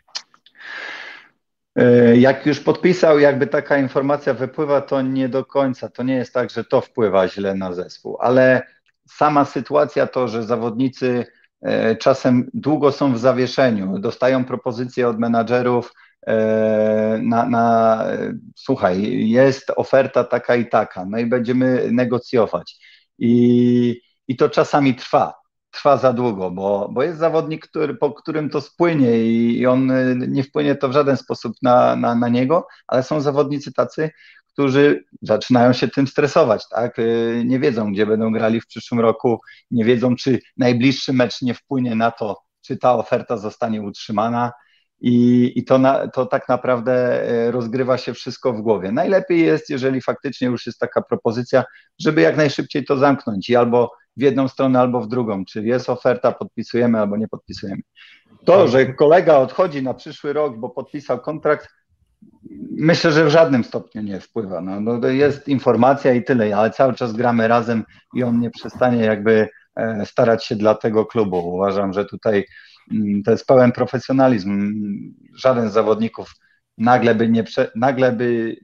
[1.76, 5.88] E, jak już podpisał, jakby taka informacja wypływa, to nie do końca.
[5.88, 8.62] To nie jest tak, że to wpływa źle na zespół, ale
[9.08, 11.26] sama sytuacja to, że zawodnicy
[12.00, 15.92] czasem długo są w zawieszeniu, dostają propozycje od menadżerów
[16.26, 18.04] e, na, na
[18.56, 22.76] słuchaj, jest oferta taka i taka, no i będziemy negocjować.
[23.18, 25.34] I, i to czasami trwa,
[25.70, 29.92] trwa za długo, bo, bo jest zawodnik, który, po którym to spłynie i, i on
[30.32, 34.10] nie wpłynie to w żaden sposób na, na, na niego, ale są zawodnicy tacy,
[34.56, 36.98] którzy zaczynają się tym stresować, tak?
[36.98, 39.40] Y, nie wiedzą, gdzie będą grali w przyszłym roku,
[39.70, 44.52] nie wiedzą, czy najbliższy mecz nie wpłynie na to, czy ta oferta zostanie utrzymana.
[45.00, 48.92] I, i to, na, to tak naprawdę y, rozgrywa się wszystko w głowie.
[48.92, 51.64] Najlepiej jest, jeżeli faktycznie już jest taka propozycja,
[52.00, 55.44] żeby jak najszybciej to zamknąć i albo w jedną stronę, albo w drugą.
[55.44, 57.82] Czy jest oferta, podpisujemy, albo nie podpisujemy.
[58.44, 61.68] To, że kolega odchodzi na przyszły rok, bo podpisał kontrakt,
[62.70, 64.60] Myślę, że w żadnym stopniu nie wpływa.
[64.60, 67.84] No, no, jest informacja i tyle, ale cały czas gramy razem
[68.14, 71.54] i on nie przestanie jakby e, starać się dla tego klubu.
[71.54, 72.46] Uważam, że tutaj
[72.92, 74.72] mm, to jest pełen profesjonalizm.
[75.34, 76.34] Żaden z zawodników
[76.78, 78.56] nagle by nie, nagle by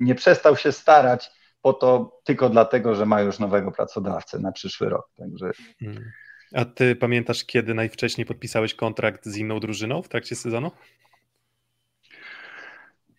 [0.00, 1.30] nie przestał się starać
[1.62, 5.10] po to tylko dlatego, że ma już nowego pracodawcę na przyszły rok.
[5.16, 5.50] Także...
[5.80, 6.10] Hmm.
[6.54, 10.70] A ty pamiętasz, kiedy najwcześniej podpisałeś kontrakt z inną drużyną w trakcie sezonu?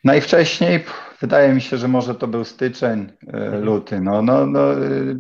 [0.08, 0.84] Najwcześniej
[1.22, 3.63] wydaje mi się, że może to był styczeń, e, mhm.
[3.63, 4.02] luty.
[4.02, 4.78] No, no, no, e,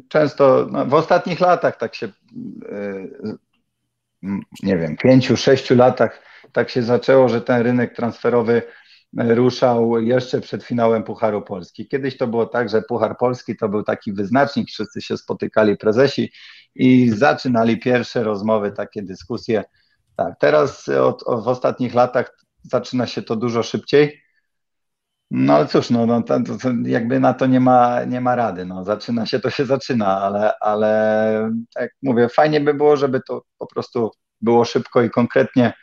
[0.09, 3.07] często no, w ostatnich latach tak się, e,
[4.63, 6.21] nie wiem, pięciu, sześciu latach
[6.51, 8.61] tak się zaczęło, że ten rynek transferowy
[9.13, 11.87] ruszał jeszcze przed finałem Pucharu Polski.
[11.87, 16.31] Kiedyś to było tak, że Puchar Polski to był taki wyznacznik, wszyscy się spotykali prezesi
[16.75, 19.63] i zaczynali pierwsze rozmowy, takie dyskusje.
[20.15, 24.26] Tak, teraz od w ostatnich latach zaczyna się to dużo szybciej
[25.31, 28.65] no ale cóż, no, no to, to, jakby na to nie ma, nie ma rady.
[28.65, 33.43] No, zaczyna się, to się zaczyna, ale, ale jak mówię, fajnie by było, żeby to
[33.57, 34.11] po prostu
[34.41, 35.73] było szybko i konkretnie,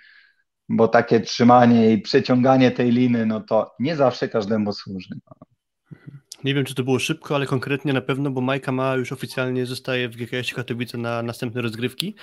[0.69, 5.15] bo takie trzymanie i przeciąganie tej liny, no to nie zawsze każdemu służy.
[5.27, 5.47] No.
[6.45, 9.67] Nie wiem, czy to było szybko, ale konkretnie na pewno, bo Majka ma już oficjalnie
[9.67, 12.15] zostaje w GKS Katowice na następne rozgrywki.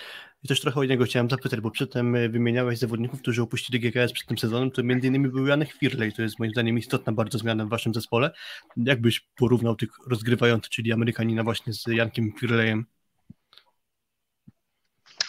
[0.44, 4.14] I też trochę o niego chciałem zapytać, bo przedtem e, wymieniałeś zawodników, którzy opuścili GKS
[4.14, 7.38] przed tym sezonem, to między innymi był Janek Firley, to jest moim zdaniem istotna bardzo
[7.38, 8.32] zmiana w waszym zespole.
[8.78, 12.86] Jak byś porównał tych rozgrywających, czyli Amerykanina właśnie z Jankiem Firleyem?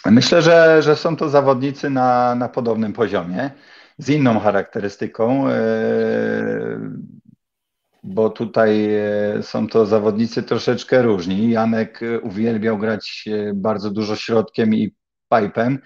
[0.05, 3.51] Myślę, że, że są to zawodnicy na, na podobnym poziomie,
[3.97, 5.49] z inną charakterystyką.
[5.49, 7.22] Yy
[8.03, 11.51] bo tutaj e, są to zawodnicy troszeczkę różni.
[11.51, 14.95] Janek uwielbiał grać e, bardzo dużo środkiem i
[15.29, 15.79] pipem.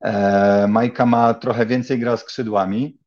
[0.00, 2.98] E, Majka ma trochę więcej gra skrzydłami,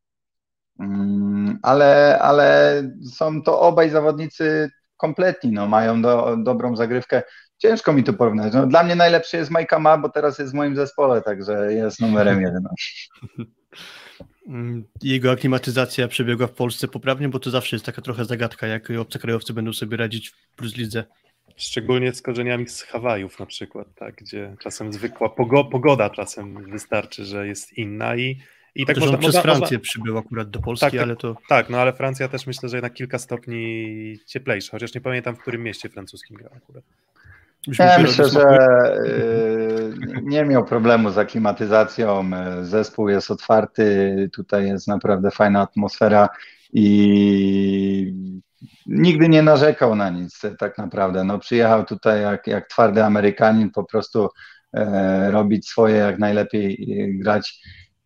[0.80, 2.74] mm, ale, ale
[3.14, 7.24] są to obaj zawodnicy kompletni, no, mają do, dobrą zagrywkę.
[7.58, 8.54] Ciężko mi to porównać.
[8.54, 12.00] No, dla mnie najlepszy jest Majka Ma, bo teraz jest w moim zespole, także jest
[12.00, 12.64] numerem jeden.
[14.52, 18.90] Mm, jego aklimatyzacja przebiegła w Polsce poprawnie, bo to zawsze jest taka trochę zagadka, jak
[18.90, 21.04] obcokrajowcy będą sobie radzić w Plus Lidze.
[21.56, 27.26] Szczególnie z korzeniami z Hawajów na przykład, tak, gdzie czasem zwykła pogo pogoda czasem wystarczy,
[27.26, 28.38] że jest inna i
[28.76, 29.80] i tak można, przez Francję można...
[29.80, 31.36] przybył akurat do Polski, tak, tak, ale to...
[31.50, 35.40] Tak, no ale Francja też myślę, że jednak kilka stopni cieplejsza, chociaż nie pamiętam, w
[35.40, 36.84] którym mieście francuskim grał akurat.
[37.67, 38.41] Ja myślę, że
[39.06, 42.32] y, nie miał problemu z aklimatyzacją.
[42.62, 46.30] Zespół jest otwarty, tutaj jest naprawdę fajna atmosfera
[46.74, 48.13] i
[48.86, 51.24] nigdy nie narzekał na nic tak naprawdę.
[51.24, 54.30] No, przyjechał tutaj jak, jak twardy Amerykanin, po prostu
[54.74, 56.78] e, robić swoje, jak najlepiej
[57.19, 57.60] grać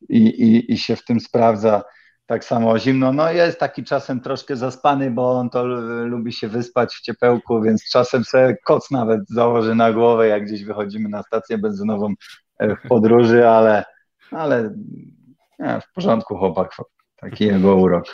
[0.10, 1.84] i, i, i się w tym sprawdza.
[2.26, 3.14] Tak samo zimno.
[3.14, 5.66] No jest taki czasem troszkę zaspany, bo on to
[6.06, 10.64] lubi się wyspać w ciepełku, więc czasem sobie koc nawet założy na głowę, jak gdzieś
[10.64, 12.14] wychodzimy na stację benzynową
[12.58, 13.86] e, w podróży, ale,
[14.32, 14.76] ale
[15.60, 16.76] nie, w porządku chłopak.
[17.16, 18.06] Taki jego urok.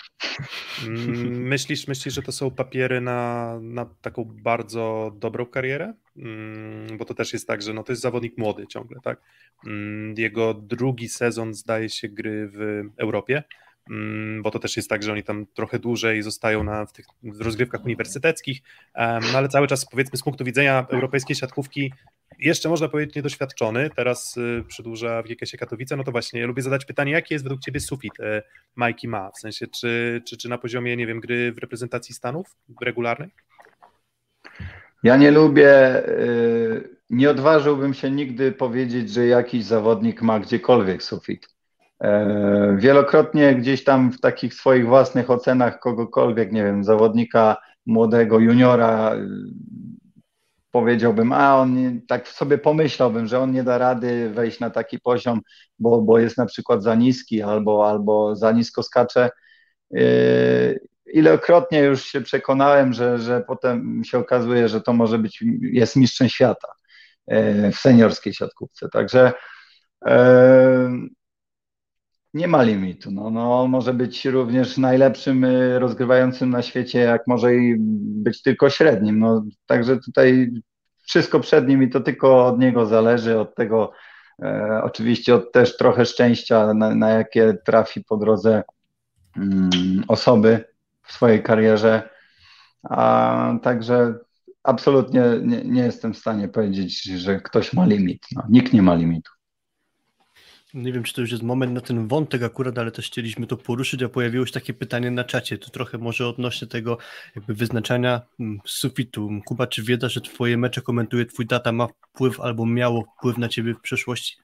[0.88, 5.94] Mm, myślisz, myślisz, że to są papiery na, na taką bardzo dobrą karierę?
[6.18, 9.22] Mm, bo to też jest tak, że no to jest zawodnik młody ciągle, tak?
[9.68, 13.44] Mm, jego drugi sezon zdaje się gry w Europie.
[13.90, 17.06] Mm, bo to też jest tak, że oni tam trochę dłużej zostają na, w tych
[17.40, 18.62] rozgrywkach uniwersyteckich,
[18.96, 21.92] no ale cały czas powiedzmy z punktu widzenia europejskiej siatkówki
[22.40, 26.62] jeszcze można powiedzieć niedoświadczony, teraz y, przedłuża w GKS Katowice, no to właśnie ja lubię
[26.62, 28.44] zadać pytanie, jaki jest według Ciebie sufit e,
[28.78, 32.56] Mikey ma, w sensie czy, czy, czy na poziomie, nie wiem, gry w reprezentacji Stanów
[32.82, 33.30] regularnej?
[35.04, 41.48] Ja nie lubię, y, nie odważyłbym się nigdy powiedzieć, że jakiś zawodnik ma gdziekolwiek sufit.
[42.02, 49.16] E, wielokrotnie gdzieś tam w takich swoich własnych ocenach kogokolwiek, nie wiem, zawodnika młodego, juniora,
[49.16, 49.28] y,
[50.72, 55.42] powiedziałbym, a on tak sobie pomyślałbym, że on nie da rady wejść na taki poziom,
[55.80, 59.30] bo, bo jest na przykład za niski albo, albo za nisko skacze.
[59.96, 60.00] E,
[61.14, 66.30] ilekrotnie już się przekonałem, że, że potem się okazuje, że to może być, jest mistrzem
[66.30, 66.68] świata
[67.28, 68.90] e, w seniorskiej siatkówce.
[68.90, 69.34] Także
[72.34, 73.12] nie ma limitu.
[73.12, 77.76] No, no, może być również najlepszym y, rozgrywającym na świecie, jak może i
[78.24, 79.20] być tylko średnim.
[79.20, 80.52] No, także tutaj
[81.04, 83.92] wszystko przed nim i to tylko od niego zależy, od tego
[84.42, 88.64] e, oczywiście od też trochę szczęścia, na, na jakie trafi po drodze
[89.38, 89.70] mm,
[90.08, 90.66] osoby
[91.04, 92.10] w swojej karierze.
[92.84, 94.16] A także
[94.64, 98.24] absolutnie nie, nie, jestem w stanie powiedzieć, że ktoś ma limit.
[98.36, 99.32] No, nikt nie ma limitu.
[100.74, 103.58] Nie wiem, czy to już jest moment na ten wątek akurat, ale też chcieliśmy to
[103.58, 106.98] poruszyć, a pojawiło się takie pytanie na czacie, to trochę może odnośnie tego
[107.36, 109.30] jakby wyznaczania mm, sufitu.
[109.46, 113.50] Kuba, czy wiedza, że twoje mecze komentuje twój tata ma wpływ albo miało wpływ na
[113.50, 114.38] ciebie w przeszłości?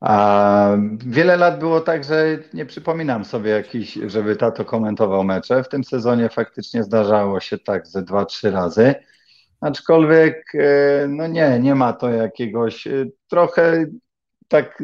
[0.00, 5.64] A wiele lat było tak, że nie przypominam sobie jakiś, żeby tato komentował mecze.
[5.64, 8.94] W tym sezonie faktycznie zdarzało się tak ze dwa, trzy razy.
[9.60, 13.86] Aczkolwiek, e, no nie, nie ma to jakiegoś e, trochę
[14.48, 14.82] tak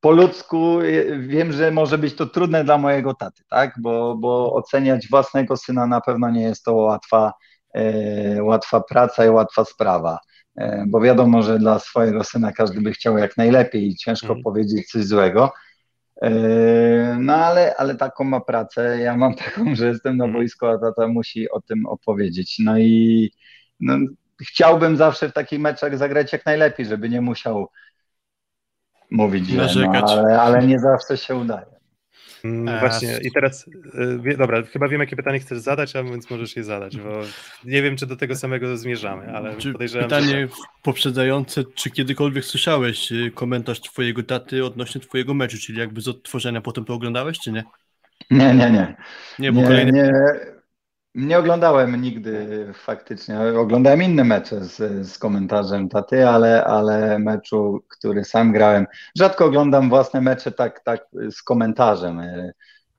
[0.00, 0.78] po ludzku
[1.18, 3.74] wiem, że może być to trudne dla mojego taty, tak?
[3.78, 7.32] Bo, bo oceniać własnego syna na pewno nie jest to łatwa,
[7.74, 10.18] e, łatwa praca i łatwa sprawa.
[10.56, 14.42] E, bo wiadomo, że dla swojego syna każdy by chciał jak najlepiej i ciężko mm.
[14.42, 15.52] powiedzieć coś złego.
[16.22, 16.30] E,
[17.20, 19.00] no ale, ale taką ma pracę.
[19.00, 20.40] Ja mam taką, że jestem na mhm.
[20.40, 22.56] boisku, a tata musi o tym opowiedzieć.
[22.58, 23.30] No i
[23.80, 23.98] no,
[24.42, 27.68] chciałbym zawsze w takich meczach zagrać jak najlepiej, żeby nie musiał
[29.14, 31.66] mówić źle, no, ale, ale nie zawsze się udaje.
[32.44, 33.66] Mm, właśnie, i teraz,
[34.26, 37.20] y, dobra, chyba wiem, jakie pytanie chcesz zadać, a więc możesz je zadać, bo
[37.64, 40.48] nie wiem, czy do tego samego zmierzamy, ale czy podejrzewam, Pytanie że...
[40.82, 46.60] poprzedzające, czy kiedykolwiek słyszałeś y, komentarz twojego taty odnośnie twojego meczu, czyli jakby z odtworzenia
[46.60, 47.64] potem to oglądałeś, czy nie?
[48.30, 48.96] Nie, nie, nie.
[49.38, 49.92] Nie, bo nie, kolejny...
[49.92, 50.53] nie.
[51.14, 53.40] Nie oglądałem nigdy faktycznie.
[53.58, 58.86] Oglądałem inne mecze z, z komentarzem taty, ale, ale meczu, który sam grałem.
[59.18, 62.20] Rzadko oglądam własne mecze tak, tak z komentarzem.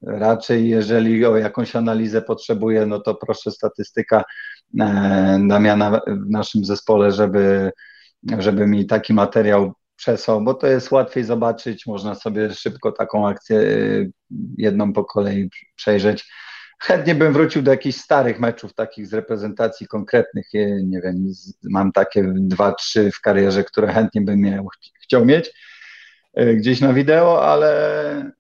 [0.02, 4.24] Raczej jeżeli o jakąś analizę potrzebuję, no to proszę statystyka
[4.80, 7.72] e, Damiana w naszym zespole, żeby,
[8.40, 13.60] żeby mi taki materiał przesłał, bo to jest łatwiej zobaczyć, można sobie szybko taką akcję
[13.60, 13.66] e,
[14.58, 16.30] jedną po kolei przejrzeć.
[16.86, 20.46] Chętnie bym wrócił do jakichś starych meczów, takich z reprezentacji konkretnych.
[20.84, 21.26] Nie wiem,
[21.64, 24.68] mam takie dwa, trzy w karierze, które chętnie bym miał,
[25.02, 25.52] chciał mieć
[26.34, 28.32] e, gdzieś na wideo, ale,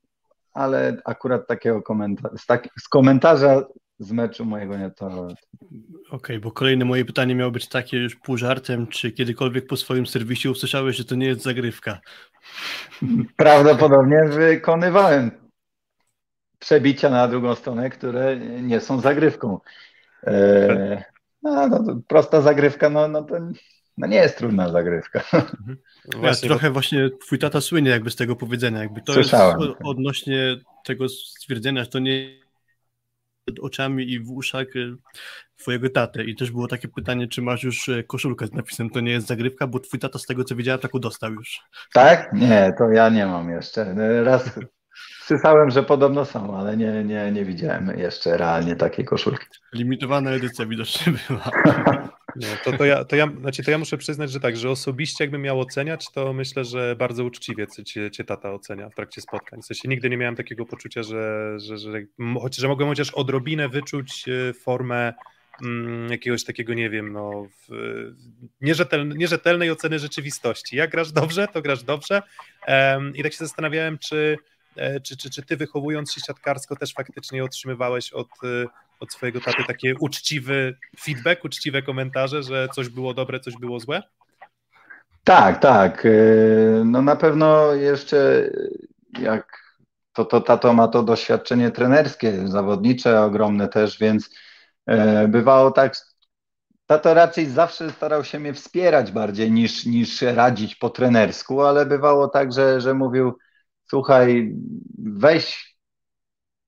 [0.53, 3.63] ale akurat takiego komentarza, z, tak, z komentarza
[3.99, 5.07] z meczu mojego nie to.
[5.07, 5.35] Okej,
[6.11, 10.05] okay, bo kolejne moje pytanie miało być takie już pół żartem, czy kiedykolwiek po swoim
[10.05, 11.99] serwisie usłyszałeś, że to nie jest zagrywka?
[13.37, 15.44] Prawdopodobnie wykonywałem
[16.59, 19.59] przebicia na drugą stronę, które nie są zagrywką.
[20.27, 21.03] E,
[21.43, 23.35] no, no, prosta zagrywka, no, no to
[23.97, 25.21] no nie jest trudna zagrywka.
[25.33, 25.77] Mhm.
[26.21, 29.59] Właśnie, trochę właśnie twój tata słynie jakby z tego powiedzenia, jakby to Słyszałem.
[29.59, 32.45] jest odnośnie tego stwierdzenia, że to nie
[33.61, 34.95] oczami i w uszach e,
[35.57, 38.99] twojego tatę i też było takie pytanie, czy masz już e, koszulkę z napisem to
[38.99, 41.59] nie jest zagrywka, bo twój tata z tego co wiedziałem taką dostał już.
[41.93, 42.33] Tak?
[42.33, 43.95] Nie, to ja nie mam jeszcze.
[44.23, 44.59] Raz
[45.25, 49.45] Słyszałem, że podobno są, ale nie, nie, nie widziałem jeszcze realnie takiej koszulki.
[49.73, 51.51] Limitowana edycja widocznie była.
[52.35, 55.23] Nie, to, to, ja, to, ja, znaczy to ja muszę przyznać, że tak, że osobiście
[55.23, 59.61] jakbym miał oceniać, to myślę, że bardzo uczciwie cię, cię tata ocenia w trakcie spotkań.
[59.61, 62.01] W sensie nigdy nie miałem takiego poczucia, że, że, że, że,
[62.51, 65.13] że mogłem chociaż odrobinę wyczuć e, formę
[65.63, 67.73] mm, jakiegoś takiego, nie wiem, no, w,
[68.61, 70.75] nierzetelnej, nierzetelnej oceny rzeczywistości.
[70.75, 72.21] Jak grasz dobrze, to grasz dobrze.
[72.67, 74.37] Um, I tak się zastanawiałem, czy
[75.03, 78.65] czy, czy, czy ty wychowując się siatkarsko też faktycznie otrzymywałeś od, e,
[78.99, 84.03] od swojego taty taki uczciwy feedback, uczciwe komentarze, że coś było dobre, coś było złe?
[85.23, 86.05] Tak, tak.
[86.05, 86.09] E,
[86.85, 88.49] no na pewno jeszcze
[89.19, 89.65] jak
[90.13, 94.29] to, to tato ma to doświadczenie trenerskie, zawodnicze ogromne też, więc
[95.27, 95.95] bywało tak,
[96.85, 102.27] tato raczej zawsze starał się mnie wspierać bardziej niż, niż radzić po trenersku, ale bywało
[102.27, 103.37] tak, że, że mówił,
[103.87, 104.55] słuchaj,
[104.97, 105.75] weź,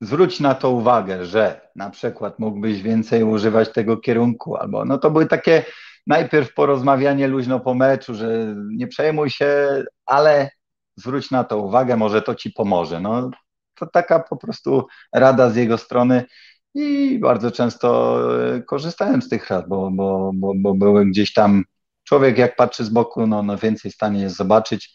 [0.02, 5.12] zwróć na to uwagę, że na przykład mógłbyś więcej używać tego kierunku, albo no to
[5.12, 5.66] były takie
[6.08, 10.50] najpierw porozmawianie luźno po meczu, że nie przejmuj się, ale
[10.96, 13.00] zwróć na to uwagę, może to ci pomoże.
[13.00, 13.30] No
[13.76, 16.26] to taka po prostu rada z jego strony
[16.74, 18.20] i bardzo często
[18.56, 21.64] e, korzystałem z tych rad, bo, bo, bo, bo były gdzieś tam,
[22.04, 24.94] człowiek jak patrzy z boku, no, no więcej w stanie jest zobaczyć,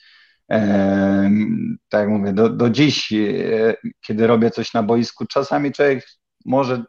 [1.89, 6.07] tak jak mówię, do, do dziś, e, kiedy robię coś na boisku, czasami człowiek
[6.45, 6.85] może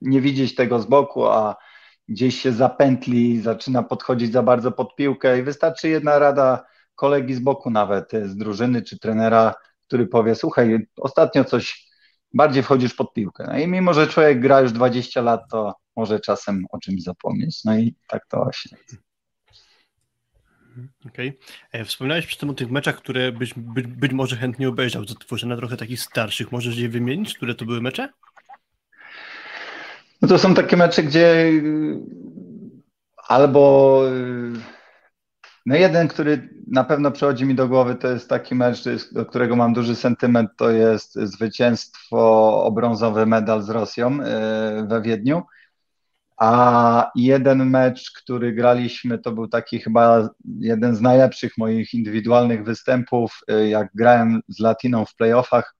[0.00, 1.56] nie widzieć tego z boku, a
[2.08, 7.40] gdzieś się zapętli, zaczyna podchodzić za bardzo pod piłkę i wystarczy jedna rada kolegi z
[7.40, 9.54] boku nawet, e, z drużyny czy trenera,
[9.86, 11.86] który powie, słuchaj, ostatnio coś
[12.34, 13.44] bardziej wchodzisz pod piłkę.
[13.48, 17.64] No i mimo, że człowiek gra już 20 lat, to może czasem o czymś zapomnieć.
[17.64, 18.78] No i tak to właśnie.
[21.06, 21.32] Okay.
[21.72, 25.04] E, wspomniałeś przy tym o tych meczach, które byś być, być może chętnie obejrzał,
[25.46, 26.52] na trochę takich starszych.
[26.52, 28.08] Możesz je wymienić, które to były mecze?
[30.22, 31.98] No to są takie mecze, gdzie y,
[33.28, 34.52] albo y,
[35.66, 39.56] no jeden, który na pewno przychodzi mi do głowy, to jest taki mecz, do którego
[39.56, 42.18] mam duży sentyment, to jest zwycięstwo
[42.64, 45.42] o brązowy medal z Rosją y, we Wiedniu.
[46.36, 53.40] A jeden mecz, który graliśmy, to był taki chyba jeden z najlepszych moich indywidualnych występów.
[53.50, 55.74] Y, jak grałem z Latiną w playoffach,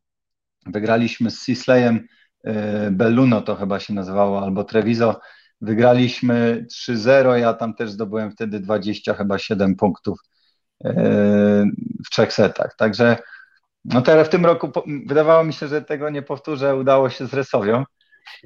[0.66, 2.52] wygraliśmy z Sisleyem y,
[2.90, 5.20] Belluno, to chyba się nazywało, albo Treviso.
[5.60, 10.18] Wygraliśmy 3-0, ja tam też zdobyłem wtedy 20 chyba 7 punktów
[10.86, 10.90] y,
[12.06, 12.76] w trzech setach.
[12.76, 13.16] Także
[13.84, 14.72] no teraz w tym roku
[15.06, 17.84] wydawało mi się, że tego nie powtórzę, udało się z Resowią.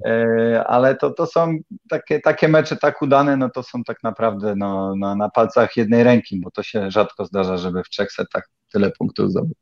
[0.06, 4.56] E, ale to, to są takie, takie mecze tak udane, no to są tak naprawdę
[4.56, 8.48] no, na, na palcach jednej ręki, bo to się rzadko zdarza, żeby w trzech setach
[8.72, 9.58] tyle punktów zdobyć.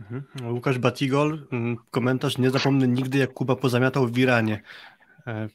[0.00, 0.54] Mhm.
[0.54, 4.62] Łukasz Batigol, mm, komentarz, nie zapomnę nigdy jak Kuba pozamiatał w Iranie.
[5.26, 5.48] E,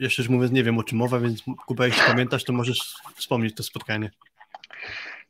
[0.00, 3.54] jeszcze już mówiąc, nie wiem o czym mowa, więc Kuba, jeśli pamiętasz, to możesz wspomnieć
[3.54, 4.10] to spotkanie.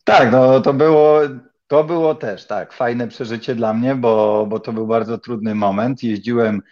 [0.04, 1.20] Tak, no to było,
[1.66, 6.02] to było też tak, fajne przeżycie dla mnie, bo, bo to był bardzo trudny moment.
[6.02, 6.62] Jeździłem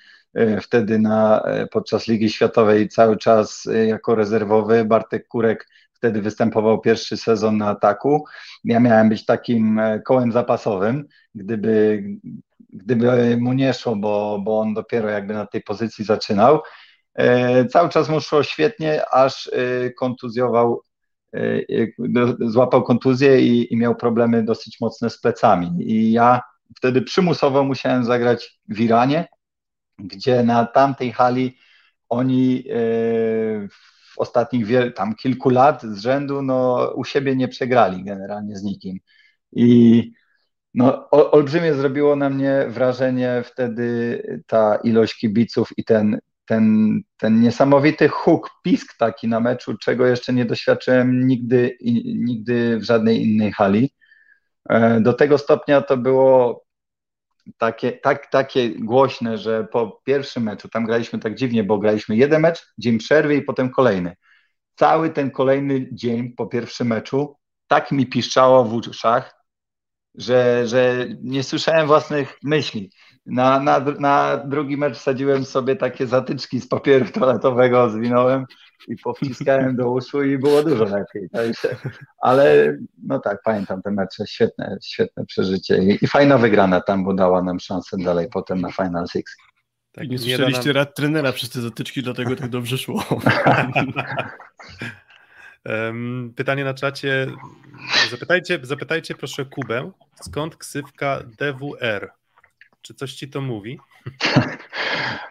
[0.63, 4.85] wtedy na, e, podczas Ligi Światowej cały czas e, jako rezerwowy.
[4.85, 8.25] Bartek Kurek wtedy występował pierwszy sezon na ataku.
[8.65, 11.05] Ja miałem być takim kołem zapasowym,
[11.35, 12.05] gdyby,
[12.69, 16.61] gdyby mu nie szło, bo, bo on dopiero jakby na tej pozycji zaczynał.
[17.71, 19.51] Cały czas mu szło świetnie, aż
[19.99, 20.83] kontuzjował,
[22.41, 25.93] złapał kontuzję i, i miał problemy dosyć mocne z plecami.
[25.93, 26.41] I ja
[26.77, 29.29] wtedy przymusowo musiałem zagrać w Iranie,
[30.05, 31.59] gdzie na tamtej hali
[32.09, 32.65] oni
[33.71, 38.99] w ostatnich tam kilku lat z rzędu no, u siebie nie przegrali generalnie z nikim.
[39.53, 40.13] I
[40.75, 48.09] no, olbrzymie zrobiło na mnie wrażenie wtedy ta ilość kibiców i ten, ten, ten niesamowity
[48.09, 53.95] huk, pisk taki na meczu, czego jeszcze nie doświadczyłem nigdy, nigdy w żadnej innej hali.
[54.69, 56.65] E, do tego stopnia to było
[57.59, 62.43] takie, tak, takie głośne, że po pierwszym meczu, tam graliśmy tak dziwnie, bo graliśmy jeden
[62.43, 64.17] mecz, dzień przerwy i potem kolejny.
[64.75, 67.37] Cały ten kolejny dzień po pierwszym meczu
[67.67, 69.45] tak mi piszczało w uszach,
[70.15, 72.91] że, że nie słyszałem własnych myśli.
[73.27, 78.47] Na, na, na drugi mecz wsadziłem sobie takie zatyczki z papieru toaletowego, zwinąłem
[78.89, 81.31] i powciskałem do uszu i było dużo lepiej.
[81.31, 81.77] Także,
[82.21, 87.15] ale no tak, pamiętam te mecze, świetne, świetne przeżycie I, i fajna wygrana tam, bo
[87.15, 89.37] dała nam szansę dalej potem na Final Six.
[89.93, 90.77] Tak, nie słyszeliście nam...
[90.77, 93.05] rad trenera przez te zatyczki, dlatego tak dobrze szło.
[96.37, 97.27] Pytanie na czacie.
[98.11, 99.91] Zapytajcie, zapytajcie proszę Kubę,
[100.23, 102.20] skąd ksywka DWR?
[102.83, 103.79] Czy coś ci to mówi?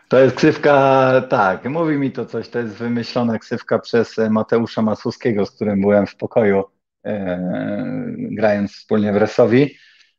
[0.10, 2.50] To jest ksywka, tak, mówi mi to coś.
[2.50, 6.64] To jest wymyślona ksywka przez Mateusza Masłowskiego, z którym byłem w pokoju,
[7.06, 7.40] e,
[8.16, 9.76] grając wspólnie w Resowi.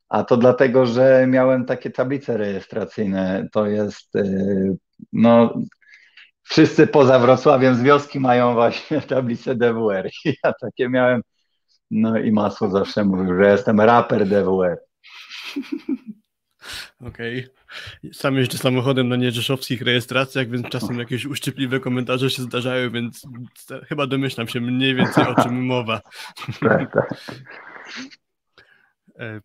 [0.09, 3.49] A to dlatego, że miałem takie tablice rejestracyjne.
[3.53, 4.25] To jest, e,
[5.13, 5.55] no,
[6.43, 10.11] wszyscy poza Wrocławiem z wioski mają właśnie tablicę DWR.
[10.45, 11.23] Ja takie miałem.
[11.91, 14.79] No i masło zawsze mówił, że jestem raper DWR.
[17.01, 17.49] Okej.
[18.01, 18.13] Okay.
[18.13, 23.27] Sam jeżdżę samochodem na nierzeszowskich rejestracjach, więc czasem jakieś uszczypliwe komentarze się zdarzają, więc
[23.89, 26.01] chyba domyślam się mniej więcej o czym mowa.
[26.61, 27.15] Tak, tak.
[29.19, 29.41] E,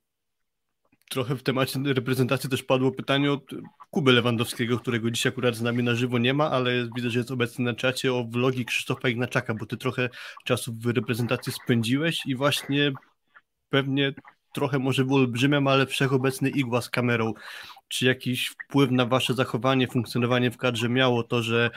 [1.09, 3.43] trochę w temacie reprezentacji też padło pytanie od
[3.89, 7.31] Kuby Lewandowskiego, którego dzisiaj akurat z nami na żywo nie ma, ale widzę, że jest
[7.31, 10.09] obecny na czacie o vlogi Krzysztofa Ignaczaka, bo ty trochę
[10.45, 12.91] czasu w reprezentacji spędziłeś i właśnie
[13.69, 14.13] pewnie
[14.55, 17.33] trochę może wyolbrzymiam, ale wszechobecny igła z kamerą.
[17.87, 21.69] Czy jakiś wpływ na wasze zachowanie, funkcjonowanie w kadrze miało to, że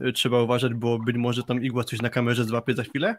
[0.00, 3.16] e, trzeba uważać, bo być może tam igła coś na kamerze złapie za chwilę?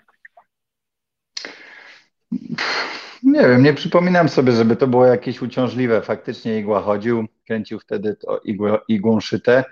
[3.23, 6.01] Nie wiem, nie przypominam sobie, żeby to było jakieś uciążliwe.
[6.01, 9.63] Faktycznie igła chodził, kręcił wtedy to igłę, igłą szyte.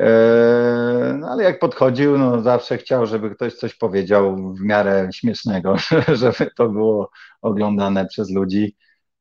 [0.00, 5.76] E, no ale jak podchodził, no zawsze chciał, żeby ktoś coś powiedział w miarę śmiesznego,
[6.22, 7.10] żeby to było
[7.42, 8.76] oglądane przez ludzi.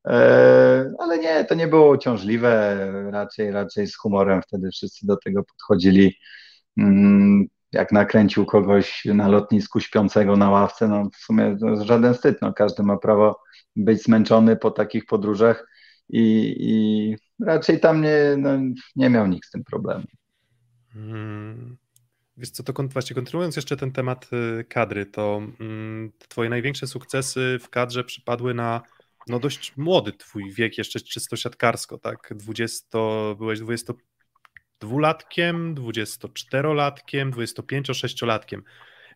[0.08, 2.78] E, ale nie, to nie było uciążliwe,
[3.12, 6.16] raczej, raczej z humorem wtedy wszyscy do tego podchodzili.
[6.78, 12.54] Mm, jak nakręcił kogoś na lotnisku śpiącego na ławce, no w sumie żaden wstyd, no
[12.54, 13.40] każdy ma prawo
[13.76, 15.68] być zmęczony po takich podróżach
[16.10, 17.16] i, i
[17.46, 18.50] raczej tam nie, no,
[18.96, 20.04] nie miał nikt z tym problemu.
[20.94, 21.78] Hmm.
[22.38, 24.30] Wiesz co, to właśnie kontynuując jeszcze ten temat
[24.60, 28.82] y, kadry, to mm, twoje największe sukcesy w kadrze przypadły na
[29.28, 32.34] no dość młody twój wiek, jeszcze czysto siatkarsko, tak?
[32.36, 32.98] 20,
[33.38, 38.62] byłeś 22-latkiem, 24-latkiem, 25-6-latkiem,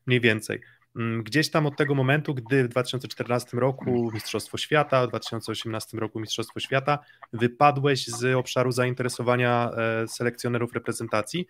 [0.05, 0.61] mniej więcej.
[0.95, 6.19] Mm, gdzieś tam od tego momentu, gdy w 2014 roku Mistrzostwo Świata, w 2018 roku
[6.19, 6.99] Mistrzostwo Świata,
[7.33, 11.47] wypadłeś z obszaru zainteresowania e, selekcjonerów reprezentacji.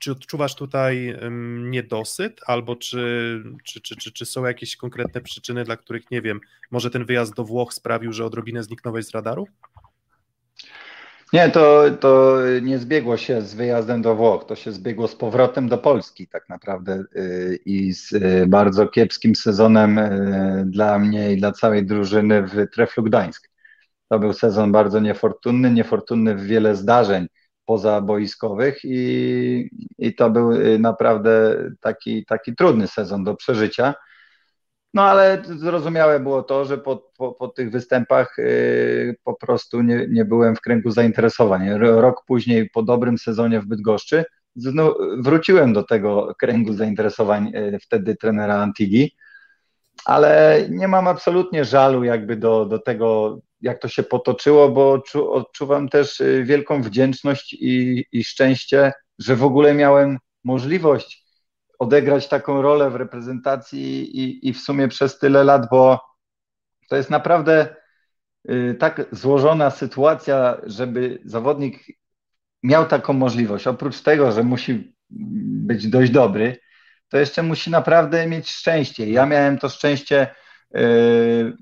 [0.00, 1.16] Czy odczuwasz tutaj
[1.58, 6.40] niedosyt, albo czy, czy, czy, czy, czy są jakieś konkretne przyczyny, dla których, nie wiem,
[6.70, 9.46] może ten wyjazd do Włoch sprawił, że odrobinę zniknąłeś z radaru?
[11.32, 15.68] Nie, to, to nie zbiegło się z wyjazdem do Włoch, to się zbiegło z powrotem
[15.68, 21.36] do Polski tak naprawdę y, i z y, bardzo kiepskim sezonem y, dla mnie i
[21.36, 23.50] dla całej drużyny w Treflu Gdańsk.
[24.08, 27.26] To był sezon bardzo niefortunny, niefortunny w wiele zdarzeń
[27.66, 33.94] pozaboiskowych i, i to był naprawdę taki, taki trudny sezon do przeżycia.
[34.94, 40.06] No ale zrozumiałe było to, że po, po, po tych występach yy, po prostu nie,
[40.10, 41.68] nie byłem w kręgu zainteresowań.
[41.78, 44.24] Rok później, po dobrym sezonie w Bydgoszczy,
[44.56, 49.16] znów wróciłem do tego kręgu zainteresowań yy, wtedy trenera Antigi,
[50.04, 55.32] ale nie mam absolutnie żalu jakby do, do tego, jak to się potoczyło, bo czu,
[55.32, 61.21] odczuwam też yy, wielką wdzięczność i, i szczęście, że w ogóle miałem możliwość
[61.82, 66.00] odegrać taką rolę w reprezentacji i, i w sumie przez tyle lat, bo
[66.88, 67.76] to jest naprawdę
[68.50, 71.84] y, tak złożona sytuacja, żeby zawodnik
[72.62, 73.66] miał taką możliwość.
[73.66, 76.58] Oprócz tego, że musi być dość dobry,
[77.08, 79.10] to jeszcze musi naprawdę mieć szczęście.
[79.10, 80.34] Ja miałem to szczęście
[80.74, 81.56] yy,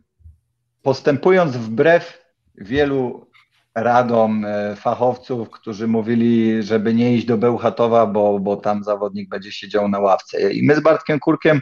[0.82, 2.22] postępując wbrew
[2.54, 3.29] wielu
[3.74, 9.52] radom e, fachowców, którzy mówili, żeby nie iść do Bełchatowa, bo, bo tam zawodnik będzie
[9.52, 10.52] siedział na ławce.
[10.52, 11.60] I my z Bartkiem Kurkiem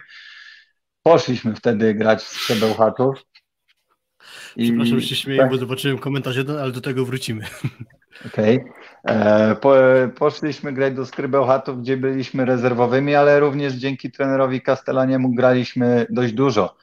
[1.03, 3.15] poszliśmy wtedy grać w Bełchatów.
[4.57, 5.51] Przepraszam, że się śmieję, tak.
[5.51, 7.45] bo zobaczyłem komentarz jeden, ale do tego wrócimy.
[8.27, 8.61] Okej.
[9.05, 9.17] Okay.
[9.17, 9.75] E, po,
[10.17, 16.77] poszliśmy grać do Skrybełchatów, gdzie byliśmy rezerwowymi, ale również dzięki trenerowi Castellaniemu graliśmy dość dużo.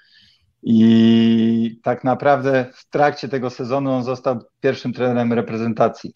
[0.67, 6.13] I tak naprawdę w trakcie tego sezonu on został pierwszym trenerem reprezentacji.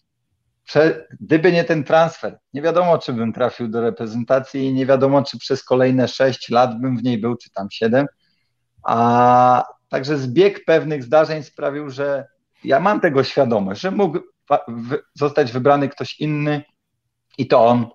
[0.64, 5.22] Prze gdyby nie ten transfer, nie wiadomo, czy bym trafił do reprezentacji i nie wiadomo,
[5.22, 8.06] czy przez kolejne 6 lat bym w niej był, czy tam 7.
[8.82, 12.26] A także zbieg pewnych zdarzeń sprawił, że
[12.64, 14.18] ja mam tego świadomość, że mógł
[15.14, 16.62] zostać wybrany ktoś inny
[17.38, 17.86] i to on,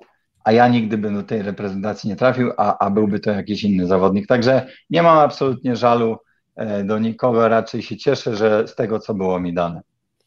[0.43, 3.88] a ja nigdy bym do tej reprezentacji nie trafił, a, a byłby to jakiś inny
[3.88, 4.28] zawodnik.
[4.28, 6.18] Także nie mam absolutnie żalu
[6.84, 9.82] do nikogo, raczej się cieszę, że z tego, co było mi dane.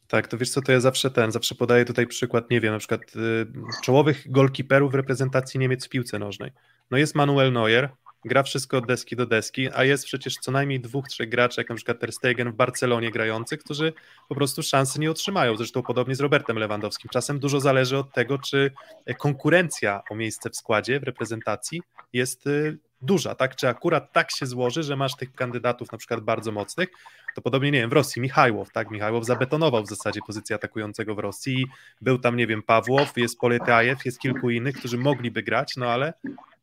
[0.09, 2.79] Tak, to wiesz co, to ja zawsze ten, zawsze podaję tutaj przykład, nie wiem, na
[2.79, 3.47] przykład y,
[3.83, 6.51] czołowych golkiperów reprezentacji Niemiec w piłce nożnej.
[6.91, 7.89] No jest Manuel Neuer,
[8.29, 11.69] gra wszystko od deski do deski, a jest przecież co najmniej dwóch, trzech graczy, jak
[11.69, 13.93] na przykład Ter Stegen w Barcelonie grających, którzy
[14.29, 15.57] po prostu szansy nie otrzymają.
[15.57, 17.11] Zresztą podobnie z Robertem Lewandowskim.
[17.13, 18.71] Czasem dużo zależy od tego, czy
[19.19, 23.57] konkurencja o miejsce w składzie, w reprezentacji jest y, duża, tak?
[23.57, 26.89] Czy akurat tak się złoży, że masz tych kandydatów na przykład bardzo mocnych,
[27.35, 28.91] to podobnie, nie wiem, w Rosji Michajłow, tak?
[28.91, 31.67] Michajłow zabetonował w zasadzie pozycję atakującego w Rosji
[32.01, 36.13] był tam, nie wiem, Pawłow, jest Poletajew, jest kilku innych, którzy mogliby grać, no ale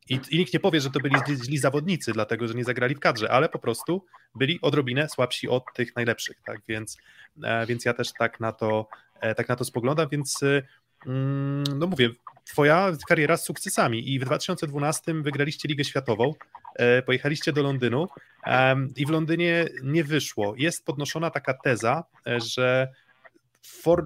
[0.09, 2.99] i, I, nikt nie powie, że to byli źli zawodnicy, dlatego że nie zagrali w
[2.99, 6.61] kadrze, ale po prostu byli odrobinę słabsi od tych najlepszych, tak?
[6.67, 6.97] Więc,
[7.43, 8.87] e, więc ja też tak na to,
[9.21, 10.61] e, tak na to spoglądam, więc e,
[11.05, 12.09] mm, no mówię,
[12.45, 16.33] twoja kariera z sukcesami i w 2012 wygraliście Ligę Światową,
[16.75, 18.07] e, pojechaliście do Londynu
[18.95, 20.53] i w Londynie nie wyszło.
[20.57, 22.87] Jest podnoszona taka teza, że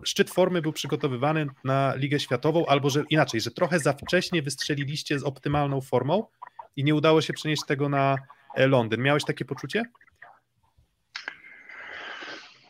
[0.04, 5.20] szczyt formy był przygotowywany na Ligę Światową, albo że inaczej, że trochę za wcześnie wystrzeliliście
[5.20, 6.24] z optymalną formą
[6.76, 8.16] i nie udało się przenieść tego na
[8.56, 9.02] e, Londyn.
[9.02, 9.84] Miałeś takie poczucie?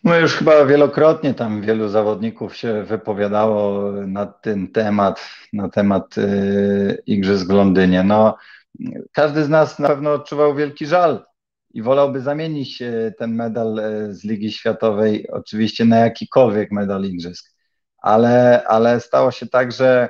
[0.03, 5.21] No już chyba wielokrotnie tam wielu zawodników się wypowiadało na ten temat,
[5.53, 8.03] na temat yy, Igrzysk w Londynie.
[8.03, 8.37] No,
[9.11, 11.25] każdy z nas na pewno odczuwał wielki żal
[11.73, 17.55] i wolałby zamienić y, ten medal y, z Ligi Światowej oczywiście na jakikolwiek medal Igrzysk.
[17.97, 20.09] Ale, ale stało się tak, że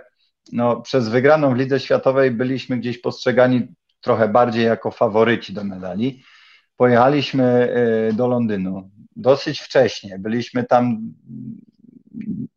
[0.52, 3.68] no, przez wygraną w Lidze Światowej byliśmy gdzieś postrzegani
[4.02, 6.24] trochę bardziej jako faworyci do medali.
[6.78, 7.76] Pojechaliśmy
[8.10, 10.20] y, do Londynu dosyć wcześnie.
[10.20, 11.14] Byliśmy tam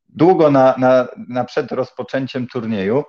[0.08, 3.04] długo na, na, na przed rozpoczęciem turnieju.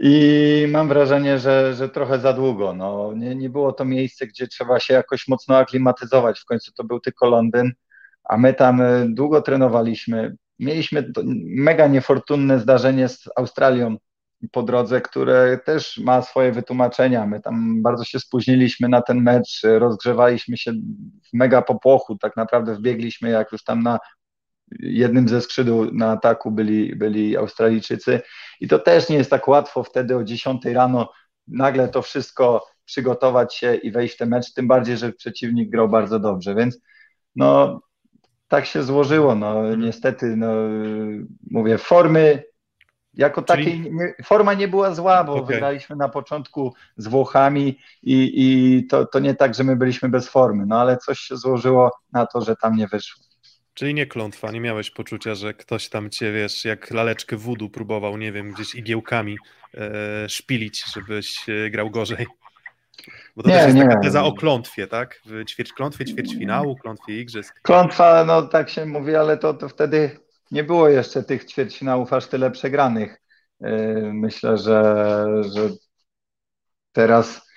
[0.00, 2.72] I mam wrażenie, że, że trochę za długo.
[2.72, 6.40] No, nie, nie było to miejsce, gdzie trzeba się jakoś mocno aklimatyzować.
[6.40, 7.72] W końcu to był tylko Londyn,
[8.24, 10.36] a my tam e, długo trenowaliśmy.
[10.58, 11.12] Mieliśmy
[11.46, 13.96] mega niefortunne zdarzenie z Australią
[14.52, 17.26] po drodze, które też ma swoje wytłumaczenia.
[17.26, 20.72] My tam bardzo się spóźniliśmy na ten mecz, rozgrzewaliśmy się
[21.30, 23.98] w mega popłochu, tak naprawdę wbiegliśmy jak już tam na
[24.80, 28.20] jednym ze skrzydł na ataku byli, byli Australijczycy.
[28.60, 31.12] I to też nie jest tak łatwo wtedy o 10 rano
[31.48, 35.88] nagle to wszystko przygotować się i wejść w ten mecz, tym bardziej, że przeciwnik grał
[35.88, 36.78] bardzo dobrze, więc
[37.36, 37.80] no
[38.48, 39.76] tak się złożyło, no.
[39.76, 40.52] Niestety, no
[41.50, 42.42] mówię, formy
[43.14, 43.64] jako Czyli...
[43.64, 45.46] takiej nie, forma nie była zła, bo okay.
[45.46, 50.28] wygraliśmy na początku z Włochami i, i to, to nie tak, że my byliśmy bez
[50.28, 53.27] formy, no ale coś się złożyło na to, że tam nie wyszło.
[53.78, 58.16] Czyli nie klątwa, nie miałeś poczucia, że ktoś tam cię, wiesz, jak laleczkę wudu próbował,
[58.16, 59.36] nie wiem, gdzieś igiełkami
[59.74, 62.26] e, szpilić, żebyś e, grał gorzej.
[63.36, 63.82] Bo to nie, też jest nie.
[63.82, 65.20] taka teza o klątwie, tak?
[65.24, 67.60] W ćwierć klątwie, ćwierćfinału, klątwie igrzysk.
[67.62, 70.20] Klątwa, no tak się mówi, ale to, to wtedy
[70.50, 73.20] nie było jeszcze tych ćwierćfinałów aż tyle przegranych.
[73.60, 73.72] E,
[74.12, 75.70] myślę, że, że
[76.92, 77.47] teraz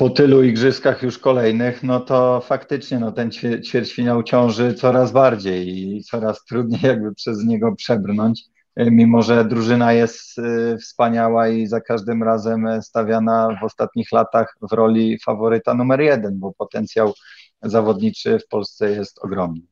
[0.00, 3.30] po tylu igrzyskach już kolejnych, no to faktycznie no, ten
[3.64, 8.44] ćwierćfinał ciąży coraz bardziej i coraz trudniej jakby przez niego przebrnąć,
[8.76, 14.56] e, mimo że drużyna jest e, wspaniała i za każdym razem stawiana w ostatnich latach
[14.70, 17.14] w roli faworyta numer jeden, bo potencjał
[17.62, 19.62] zawodniczy w Polsce jest ogromny.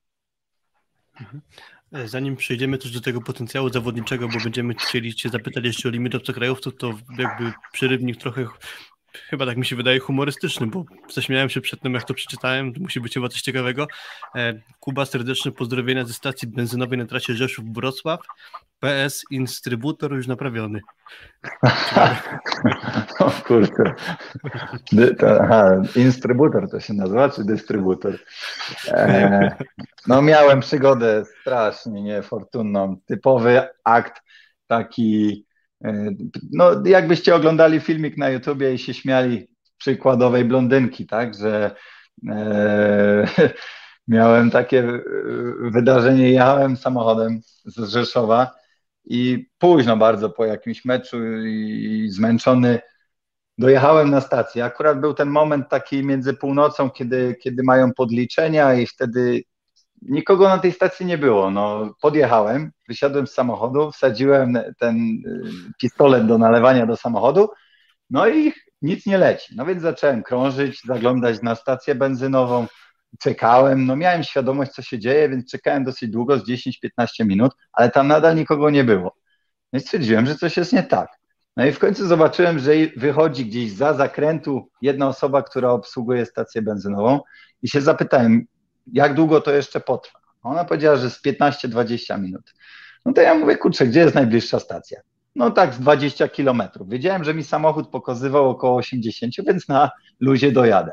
[1.20, 1.40] Mhm.
[1.92, 5.92] E, zanim przejdziemy też do tego potencjału zawodniczego, bo będziemy chcieli Cię zapytać jeszcze o
[5.92, 8.46] limit obcokrajowców, to jakby przerywnik trochę
[9.26, 13.00] chyba tak mi się wydaje humorystyczny, bo zaśmiałem się przed tym, jak to przeczytałem, musi
[13.00, 13.86] być chyba coś ciekawego.
[14.36, 18.20] E, Kuba, serdeczne pozdrowienia ze stacji benzynowej na trasie Rzeszów-Wrocław.
[18.80, 20.80] PS, instrybutor już naprawiony.
[23.18, 23.94] o kurde.
[24.92, 28.18] Dy, to, aha, instrybutor to się nazywa, czy dystrybutor?
[28.88, 29.56] E,
[30.06, 32.96] no miałem przygodę strasznie niefortunną.
[33.06, 34.22] Typowy akt
[34.66, 35.44] taki,
[36.52, 39.48] no jakbyście oglądali filmik na YouTubie i się śmiali
[39.78, 41.74] przykładowej blondynki, tak, że
[42.28, 43.28] e,
[44.08, 45.00] miałem takie e,
[45.70, 48.54] wydarzenie, jechałem samochodem z Rzeszowa
[49.04, 52.80] i późno bardzo po jakimś meczu i zmęczony
[53.58, 54.64] dojechałem na stację.
[54.64, 59.42] Akurat był ten moment taki między północą, kiedy, kiedy mają podliczenia i wtedy
[60.02, 61.50] nikogo na tej stacji nie było.
[61.50, 65.42] No, podjechałem, wysiadłem z samochodu, wsadziłem ten y,
[65.80, 67.48] pistolet do nalewania do samochodu,
[68.10, 69.54] no i nic nie leci.
[69.56, 72.66] No więc zacząłem krążyć, zaglądać na stację benzynową,
[73.20, 77.90] czekałem, no miałem świadomość, co się dzieje, więc czekałem dosyć długo, z 10-15 minut, ale
[77.90, 79.16] tam nadal nikogo nie było.
[79.72, 81.08] No i stwierdziłem, że coś jest nie tak.
[81.56, 86.62] No i w końcu zobaczyłem, że wychodzi gdzieś za zakrętu jedna osoba, która obsługuje stację
[86.62, 87.20] benzynową
[87.62, 88.44] i się zapytałem,
[88.92, 90.18] jak długo to jeszcze potrwa.
[90.42, 92.54] Ona powiedziała, że z 15-20 minut.
[93.04, 95.00] No to ja mówię, kurczę, gdzie jest najbliższa stacja?
[95.36, 96.88] No tak, z 20 kilometrów.
[96.88, 100.92] Wiedziałem, że mi samochód pokazywał około 80, więc na luzie dojadę.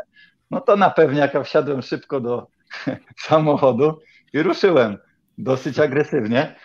[0.52, 2.48] No to na pewniaka wsiadłem szybko do
[3.28, 4.00] samochodu
[4.34, 4.98] i ruszyłem
[5.38, 6.56] dosyć agresywnie,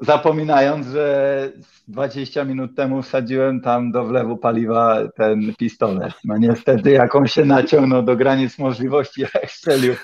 [0.00, 1.52] zapominając, że
[1.88, 6.12] 20 minut temu wsadziłem tam do wlewu paliwa ten pistolet.
[6.24, 9.94] No niestety, jak on się naciągnął do granic możliwości, jak strzelił,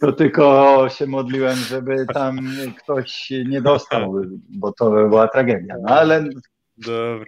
[0.00, 2.38] to tylko się modliłem, żeby tam
[2.78, 4.14] ktoś nie dostał,
[4.48, 5.74] bo to była tragedia.
[5.82, 6.24] No ale
[6.78, 7.24] Dobra.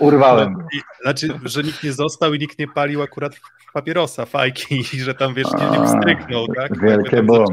[0.00, 0.52] Urwałem.
[0.52, 3.40] No, znaczy, że nikt nie został i nikt nie palił akurat
[3.72, 6.80] papierosa, fajki i że tam wiesz, nie, nie wstryknął, tak?
[6.80, 7.46] Wielkie bum.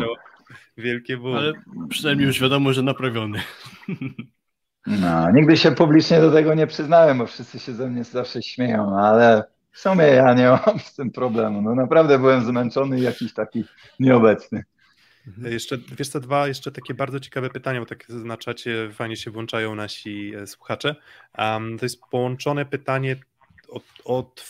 [0.78, 1.36] Wielkie bum.
[1.36, 1.54] Ale
[1.90, 3.40] przynajmniej już wiadomo, że naprawiony.
[4.88, 8.90] No, nigdy się publicznie do tego nie przyznałem, bo wszyscy się ze mnie zawsze śmieją,
[8.90, 11.62] no, ale w sumie ja nie mam z tym problemu.
[11.62, 13.64] No naprawdę byłem zmęczony i jakiś taki
[14.00, 14.64] nieobecny.
[15.28, 15.54] Mhm.
[15.54, 19.32] Jeszcze, wiesz co, dwa jeszcze takie bardzo ciekawe pytania, bo tak na czacie fajnie się
[19.32, 20.96] włączają nasi e, słuchacze.
[21.38, 23.16] Um, to jest połączone pytanie
[23.70, 24.46] od, od,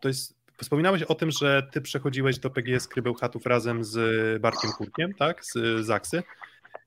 [0.00, 5.14] to jest Wspominałeś o tym, że ty przechodziłeś do PGS Krybełchatów razem z Bartkiem Kurkiem,
[5.14, 6.22] tak, z Zaksy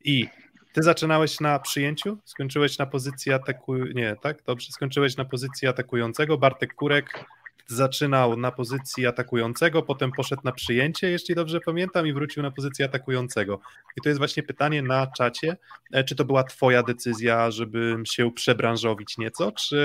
[0.04, 0.28] i
[0.74, 3.76] ty zaczynałeś na przyjęciu, skończyłeś na pozycji ataku...
[3.76, 7.26] nie, tak, dobrze, skończyłeś na pozycji atakującego, Bartek Kurek
[7.68, 12.86] zaczynał na pozycji atakującego, potem poszedł na przyjęcie, jeśli dobrze pamiętam, i wrócił na pozycję
[12.86, 13.60] atakującego.
[13.98, 15.58] I to jest właśnie pytanie na czacie,
[15.94, 19.78] e, czy to była twoja decyzja, żeby się przebranżowić nieco, czy,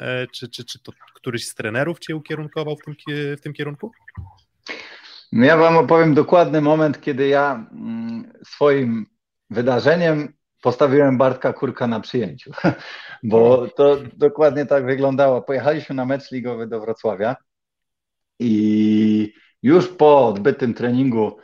[0.00, 2.94] e, czy, czy, czy to któryś z trenerów cię ukierunkował w tym,
[3.36, 3.92] w tym kierunku?
[5.32, 9.06] No ja wam opowiem dokładny moment, kiedy ja mm, swoim
[9.50, 10.35] wydarzeniem
[10.66, 12.50] postawiłem Bartka Kurka na przyjęciu,
[13.22, 15.42] bo to dokładnie tak wyglądało.
[15.42, 17.36] Pojechaliśmy na mecz ligowy do Wrocławia
[18.38, 21.36] i już po odbytym treningu,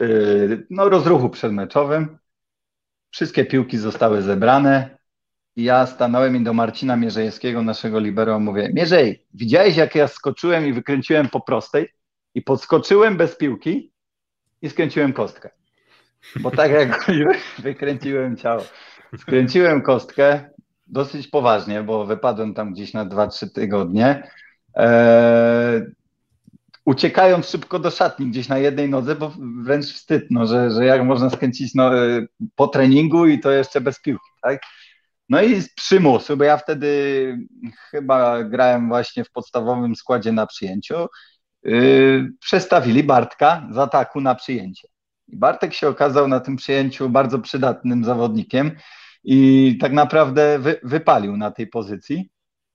[0.00, 2.18] yy, no rozruchu przedmeczowym,
[3.10, 4.98] wszystkie piłki zostały zebrane.
[5.56, 10.72] Ja stanąłem i do Marcina Mierzejewskiego, naszego libero, mówię, Mierzej, widziałeś jak ja skoczyłem i
[10.72, 11.88] wykręciłem po prostej
[12.34, 13.92] i podskoczyłem bez piłki
[14.62, 15.63] i skręciłem kostkę.
[16.40, 17.10] Bo tak jak
[17.58, 18.64] wykręciłem ciało,
[19.18, 20.50] skręciłem kostkę
[20.86, 24.30] dosyć poważnie, bo wypadłem tam gdzieś na 2-3 tygodnie.
[24.74, 25.82] Eee,
[26.84, 29.32] uciekając szybko do szatni gdzieś na jednej nodze, bo
[29.64, 33.80] wręcz wstyd, no, że, że jak można skręcić no, e, po treningu i to jeszcze
[33.80, 34.60] bez piłki, tak?
[35.28, 37.38] No i z przymusu, bo ja wtedy
[37.90, 41.06] chyba grałem właśnie w podstawowym składzie na przyjęciu,
[41.62, 44.88] yy, przestawili Bartka z ataku na przyjęcie.
[45.28, 48.70] I Bartek się okazał na tym przyjęciu bardzo przydatnym zawodnikiem
[49.24, 52.30] i tak naprawdę wy, wypalił na tej pozycji.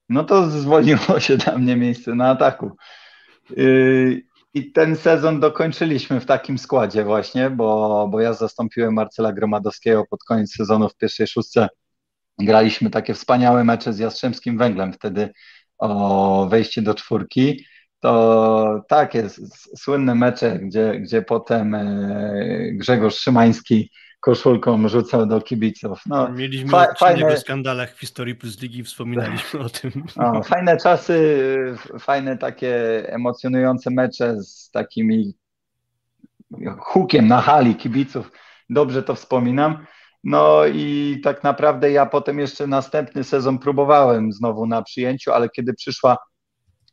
[0.09, 2.71] No to zwolniło się dla mnie miejsce na ataku.
[3.49, 4.21] Yy,
[4.53, 10.23] I ten sezon dokończyliśmy w takim składzie właśnie, bo, bo ja zastąpiłem Marcela Gromadowskiego pod
[10.23, 11.69] koniec sezonu w pierwszej szóstce.
[12.39, 15.29] Graliśmy takie wspaniałe mecze z Jastrzębskim Węglem wtedy
[15.77, 17.65] o wejście do czwórki
[17.99, 19.29] to takie
[19.77, 26.01] słynne mecze, gdzie, gdzie potem e, Grzegorz Szymański koszulką rzucał do kibiców.
[26.05, 29.91] No, Mieliśmy fa- fajne skandalach w historii Plus Ligi, wspominaliśmy o tym.
[30.15, 31.37] No, fajne czasy,
[31.99, 35.33] fajne takie emocjonujące mecze z takimi
[36.79, 38.31] hukiem na hali kibiców.
[38.69, 39.85] Dobrze to wspominam.
[40.23, 45.73] No i tak naprawdę ja potem jeszcze następny sezon próbowałem znowu na przyjęciu, ale kiedy
[45.73, 46.17] przyszła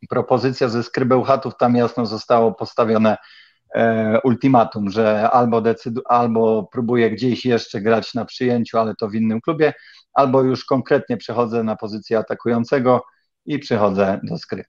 [0.08, 3.16] propozycja ze Skrybełchatów, tam jasno zostało postawione
[3.74, 9.14] e, ultimatum, że albo, decydu, albo próbuję gdzieś jeszcze grać na przyjęciu, ale to w
[9.14, 9.72] innym klubie,
[10.14, 13.02] albo już konkretnie przechodzę na pozycję atakującego
[13.46, 14.64] i przychodzę do Skry.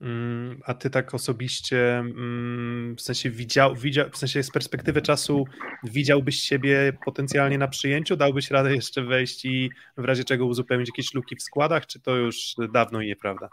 [0.00, 5.44] Mm, a ty tak osobiście, mm, w sensie widział, widział, w sensie z perspektywy czasu
[5.84, 8.16] widziałbyś siebie potencjalnie na przyjęciu?
[8.16, 12.16] Dałbyś radę jeszcze wejść i w razie czego uzupełnić jakieś luki w składach, czy to
[12.16, 13.48] już dawno i nieprawda?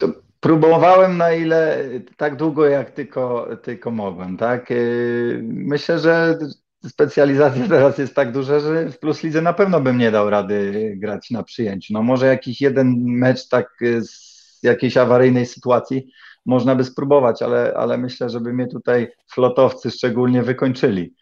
[0.00, 0.08] To
[0.40, 1.84] próbowałem na ile,
[2.16, 4.70] tak długo jak tylko, tylko mogłem, tak?
[4.70, 6.38] Y, myślę, że
[6.84, 10.92] specjalizacja teraz jest tak duża, że w Plus Lidze na pewno bym nie dał rady
[10.96, 11.92] grać na przyjęciu.
[11.92, 13.68] No może jakiś jeden mecz tak
[14.00, 16.10] z jakiejś awaryjnej sytuacji
[16.46, 21.14] można by spróbować, ale, ale myślę, żeby mnie tutaj flotowcy szczególnie wykończyli.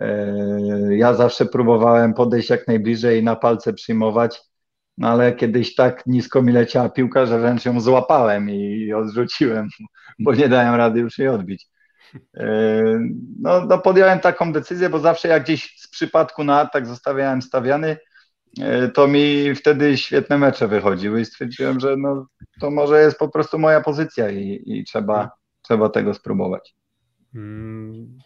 [0.00, 0.36] E,
[0.90, 4.40] ja zawsze próbowałem podejść jak najbliżej i na palce przyjmować,
[4.98, 9.68] no ale kiedyś tak nisko mi leciała piłka, że wręcz ją złapałem i odrzuciłem,
[10.18, 11.66] bo nie dałem rady już jej odbić.
[12.36, 12.82] E,
[13.40, 17.96] no, no podjąłem taką decyzję, bo zawsze jak gdzieś z przypadku na atak zostawiałem stawiany,
[18.60, 22.26] e, to mi wtedy świetne mecze wychodziły i stwierdziłem, że no,
[22.60, 25.30] to może jest po prostu moja pozycja i, i trzeba,
[25.62, 26.74] trzeba tego spróbować.
[27.34, 28.18] Mm,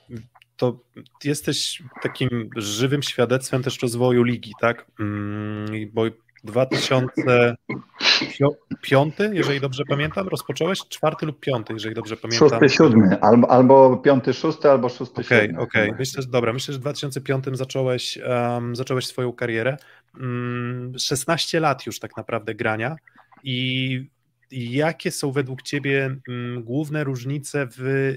[0.56, 0.80] to
[1.24, 4.86] jesteś takim żywym świadectwem też rozwoju ligi, tak?
[5.00, 6.02] Mm, bo
[6.44, 12.48] 2005, jeżeli dobrze pamiętam, rozpocząłeś czwarty lub piąty, jeżeli dobrze pamiętam.
[12.48, 15.60] Szósty, siódmy, albo, albo piąty, szósty, albo szósty, okay, siódmy.
[15.60, 15.98] Okej, okay.
[15.98, 19.76] myślę, że dobra, myślę, że w 2005 zacząłeś, um, zacząłeś swoją karierę.
[20.20, 22.96] Um, 16 lat już tak naprawdę grania
[23.42, 24.10] i
[24.50, 28.14] jakie są według Ciebie um, główne różnice w,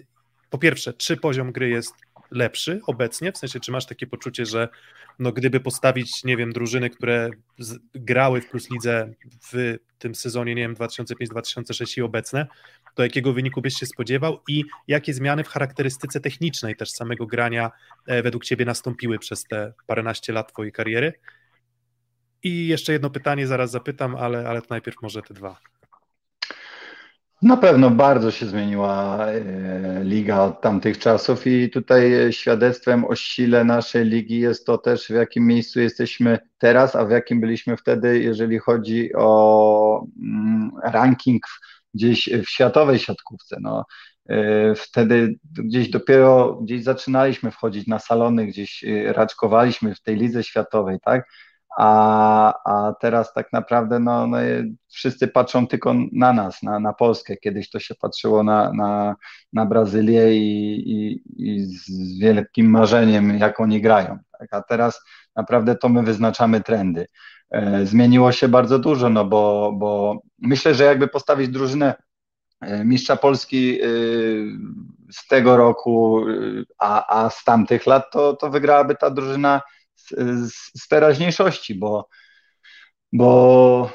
[0.50, 1.94] po pierwsze, czy poziom gry jest
[2.32, 4.70] lepszy obecnie, w sensie czy masz takie poczucie, że
[5.20, 7.30] no gdyby postawić, nie wiem, drużyny, które
[7.60, 9.14] z, grały w Plus Lidze
[9.52, 12.48] w tym sezonie, nie wiem, 2005-2006 i obecne,
[12.96, 17.72] to jakiego wyniku byś się spodziewał i jakie zmiany w charakterystyce technicznej też samego grania
[18.08, 21.14] e, według Ciebie nastąpiły przez te paręnaście lat Twojej kariery?
[22.44, 25.60] I jeszcze jedno pytanie zaraz zapytam, ale, ale najpierw może te dwa.
[27.42, 33.64] Na pewno bardzo się zmieniła e, liga od tamtych czasów i tutaj świadectwem o sile
[33.64, 38.20] naszej ligi jest to też, w jakim miejscu jesteśmy teraz, a w jakim byliśmy wtedy,
[38.20, 41.44] jeżeli chodzi o mm, ranking
[41.94, 43.58] gdzieś w światowej siatkówce.
[43.62, 43.86] No,
[44.30, 50.44] e, wtedy gdzieś dopiero gdzieś zaczynaliśmy wchodzić na salony, gdzieś e, raczkowaliśmy w tej lidze
[50.44, 51.26] światowej, tak?
[51.78, 54.38] A, a teraz tak naprawdę no, no,
[54.88, 57.38] wszyscy patrzą tylko na nas, na, na Polskę.
[57.38, 59.16] Kiedyś to się patrzyło na, na,
[59.54, 64.18] na Brazylię i, i, i z wielkim marzeniem, jak oni grają.
[64.40, 64.54] Tak?
[64.54, 65.02] A teraz
[65.36, 67.06] naprawdę to my wyznaczamy trendy.
[67.52, 71.96] E, zmieniło się bardzo dużo, no bo, bo myślę, że jakby postawić drużynę
[72.62, 73.86] e, mistrza Polski e,
[75.12, 76.26] z tego roku,
[76.80, 79.62] a, a z tamtych lat, to, to wygrałaby ta drużyna
[80.18, 82.08] z, z teraźniejszości, bo,
[83.14, 83.90] bo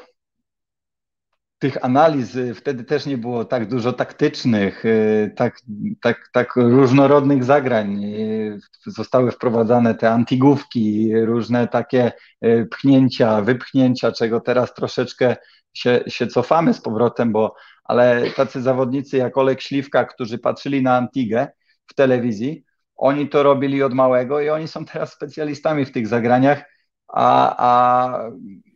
[1.59, 5.61] tych analiz wtedy też nie było tak dużo taktycznych, y, tak,
[6.03, 8.05] tak, tak różnorodnych zagrań.
[8.05, 12.12] Y, zostały wprowadzane te antigówki, różne takie
[12.45, 15.37] y, pchnięcia, wypchnięcia, czego teraz troszeczkę
[15.73, 17.55] się, się cofamy z powrotem, bo
[17.85, 21.49] ale tacy zawodnicy jak Olek Śliwka, którzy patrzyli na Antigę
[21.87, 22.64] w telewizji,
[22.97, 26.62] oni to robili od małego i oni są teraz specjalistami w tych zagraniach,
[27.09, 28.30] a, a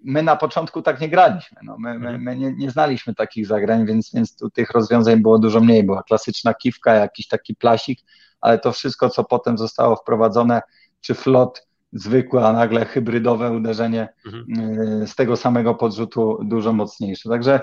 [0.04, 1.58] my na początku tak nie graliśmy.
[1.62, 5.38] No, my, my, my nie, nie, znaliśmy takich zagrań, więc, więc tu tych rozwiązań było
[5.38, 5.84] dużo mniej.
[5.84, 8.00] Była klasyczna kiwka, jakiś taki plasik,
[8.40, 10.62] ale to wszystko, co potem zostało wprowadzone,
[11.00, 14.70] czy flot zwykłe, a nagle hybrydowe uderzenie mhm.
[15.02, 17.28] Y, z tego samego podrzutu dużo mocniejsze.
[17.28, 17.60] Także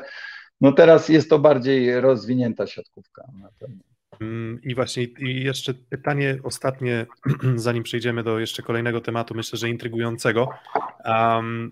[0.61, 3.23] no teraz jest to bardziej rozwinięta siatkówka.
[3.41, 3.83] Na pewno.
[4.21, 7.05] Mm, I właśnie i jeszcze pytanie ostatnie,
[7.55, 10.49] zanim przejdziemy do jeszcze kolejnego tematu, myślę, że intrygującego.
[11.05, 11.71] Um,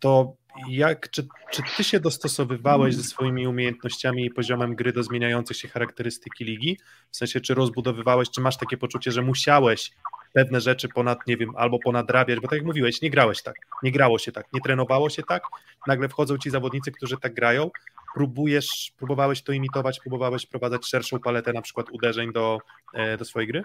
[0.00, 0.32] to
[0.68, 5.68] jak, czy, czy ty się dostosowywałeś ze swoimi umiejętnościami i poziomem gry do zmieniających się
[5.68, 6.78] charakterystyki ligi?
[7.10, 9.90] W sensie, czy rozbudowywałeś, czy masz takie poczucie, że musiałeś
[10.32, 13.92] pewne rzeczy ponad, nie wiem, albo ponadrabiać, bo tak jak mówiłeś, nie grałeś tak, nie
[13.92, 15.42] grało się tak, nie trenowało się tak,
[15.86, 17.70] nagle wchodzą ci zawodnicy, którzy tak grają,
[18.14, 22.58] próbujesz, próbowałeś to imitować, próbowałeś wprowadzać szerszą paletę na przykład uderzeń do,
[22.94, 23.62] e, do swojej gry?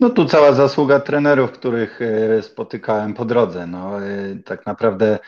[0.00, 3.66] No tu cała zasługa trenerów, których e, spotykałem po drodze.
[3.66, 5.18] No, e, tak naprawdę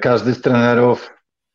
[0.00, 1.10] każdy z trenerów,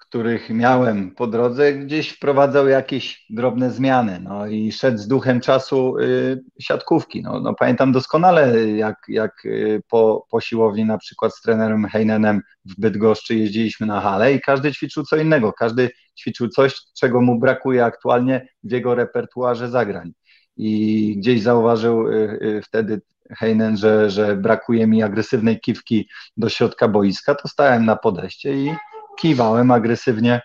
[0.09, 4.19] których miałem po drodze, gdzieś wprowadzał jakieś drobne zmiany.
[4.23, 7.21] No i szedł z duchem czasu y, siatkówki.
[7.21, 12.41] No, no, pamiętam doskonale, jak, jak y, po, po siłowni na przykład z trenerem Heinenem
[12.65, 15.53] w Bydgoszczy jeździliśmy na halę i każdy ćwiczył co innego.
[15.53, 15.89] Każdy
[16.19, 20.11] ćwiczył coś, czego mu brakuje aktualnie w jego repertuarze zagrań.
[20.57, 23.01] I gdzieś zauważył y, y, wtedy
[23.37, 28.75] Heinen, że, że brakuje mi agresywnej kiwki do środka boiska, to stałem na podejście i
[29.20, 30.41] kiwałem agresywnie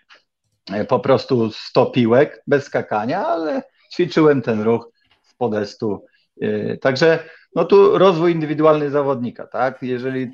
[0.73, 3.63] e, po prostu 100 piłek, bez skakania, ale
[3.93, 4.91] ćwiczyłem ten ruch
[5.23, 6.05] z podestu.
[6.41, 9.83] E, także no tu rozwój indywidualny zawodnika, tak?
[9.83, 10.33] Jeżeli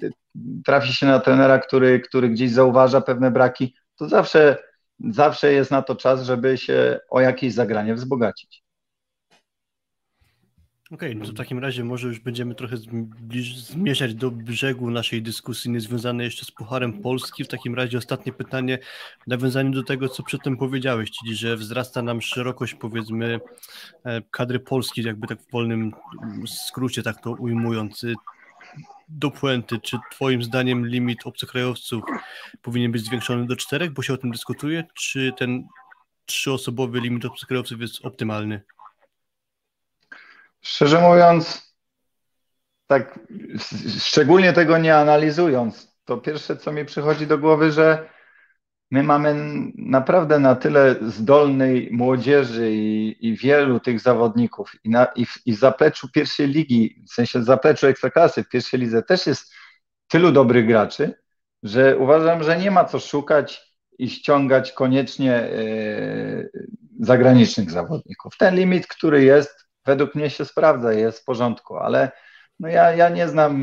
[0.65, 4.57] trafi się na trenera, który, który gdzieś zauważa pewne braki, to zawsze,
[5.11, 8.68] zawsze jest na to czas, żeby się o jakieś zagranie wzbogacić.
[10.93, 12.77] Okej, okay, no to w takim razie może już będziemy trochę
[13.57, 17.45] zmierzać do brzegu naszej dyskusji niezwiązanej jeszcze z Pucharem Polski.
[17.45, 18.79] W takim razie ostatnie pytanie
[19.25, 23.41] w nawiązaniu do tego, co przedtem powiedziałeś, czyli że wzrasta nam szerokość powiedzmy
[24.05, 25.93] e, kadry polskiej, jakby tak w wolnym
[26.47, 28.07] skrócie tak to ujmując.
[29.09, 32.05] Do puenty, czy twoim zdaniem limit obcokrajowców
[32.63, 35.69] powinien być zwiększony do czterech, bo się o tym dyskutuje, czy ten
[36.27, 38.63] trzyosobowy limit obcokrajowców jest optymalny?
[40.61, 41.75] Szczerze mówiąc,
[42.87, 43.19] tak
[43.99, 48.09] szczególnie tego nie analizując, to pierwsze, co mi przychodzi do głowy, że
[48.91, 49.35] my mamy
[49.77, 55.53] naprawdę na tyle zdolnej młodzieży i, i wielu tych zawodników i, na, i, w, i
[55.53, 59.53] w zapleczu pierwszej ligi, w sensie zapleczu ekstraklasy w pierwszej lidze też jest
[60.09, 61.15] tylu dobrych graczy,
[61.63, 66.51] że uważam, że nie ma co szukać i ściągać koniecznie yy,
[67.01, 68.37] zagranicznych zawodników.
[68.39, 72.13] Ten limit, który jest, według mnie się sprawdza jest w porządku, ale
[72.61, 73.55] no ja, ja nie znam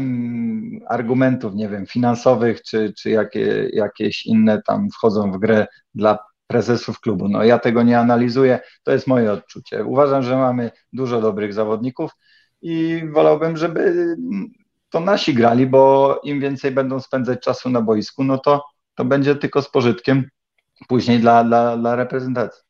[0.87, 6.17] argumentów, nie wiem, finansowych czy, czy jakie, jakieś inne tam wchodzą w grę dla
[6.47, 7.27] prezesów klubu.
[7.29, 9.85] No ja tego nie analizuję, to jest moje odczucie.
[9.85, 12.11] Uważam, że mamy dużo dobrych zawodników
[12.61, 14.15] i wolałbym, żeby
[14.89, 18.63] to nasi grali, bo im więcej będą spędzać czasu na boisku, no to,
[18.95, 20.29] to będzie tylko z pożytkiem
[20.87, 22.63] później dla, dla, dla reprezentacji.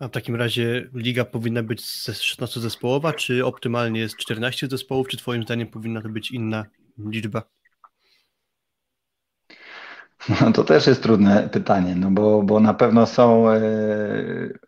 [0.00, 5.42] A w takim razie liga powinna być 16-zespołowa, czy optymalnie jest 14 zespołów, czy Twoim
[5.42, 6.64] zdaniem powinna to być inna
[6.98, 7.42] liczba?
[10.40, 13.60] No to też jest trudne pytanie, no bo, bo na pewno są e,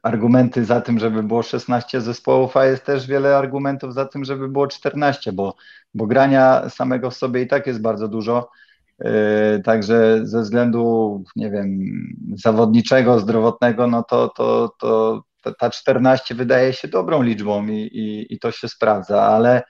[0.03, 4.49] argumenty za tym, żeby było 16 zespołów, a jest też wiele argumentów za tym, żeby
[4.49, 5.57] było 14, bo,
[5.95, 8.51] bo grania samego w sobie i tak jest bardzo dużo.
[9.05, 11.79] E, także ze względu, nie wiem,
[12.37, 15.23] zawodniczego, zdrowotnego, no to, to, to
[15.59, 19.63] ta 14 wydaje się dobrą liczbą i, i, i to się sprawdza, ale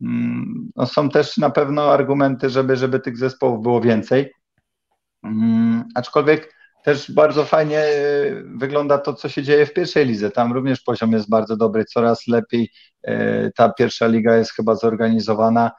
[0.00, 4.32] mm, no są też na pewno argumenty, żeby, żeby tych zespołów było więcej.
[5.24, 6.54] Mm, aczkolwiek
[6.84, 7.92] też bardzo fajnie e,
[8.56, 10.30] wygląda to, co się dzieje w pierwszej lidze.
[10.30, 12.70] Tam również poziom jest bardzo dobry, coraz lepiej
[13.02, 15.70] e, ta pierwsza liga jest chyba zorganizowana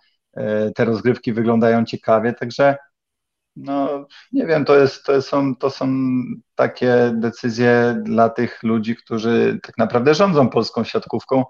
[0.76, 2.76] te rozgrywki wyglądają ciekawie, także
[3.56, 5.88] no nie wiem, to, jest, to, są, to są
[6.56, 11.44] takie decyzje dla tych ludzi, którzy tak naprawdę rządzą polską siatkówką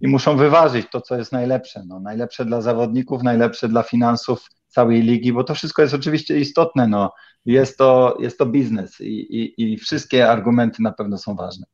[0.00, 1.82] i muszą wyważyć to, co jest najlepsze.
[1.86, 6.88] No, najlepsze dla zawodników, najlepsze dla finansów całej ligi, bo to wszystko jest oczywiście istotne.
[6.88, 7.12] No.
[7.44, 11.66] Jest, to, jest to biznes i, i, i wszystkie argumenty na pewno są ważne.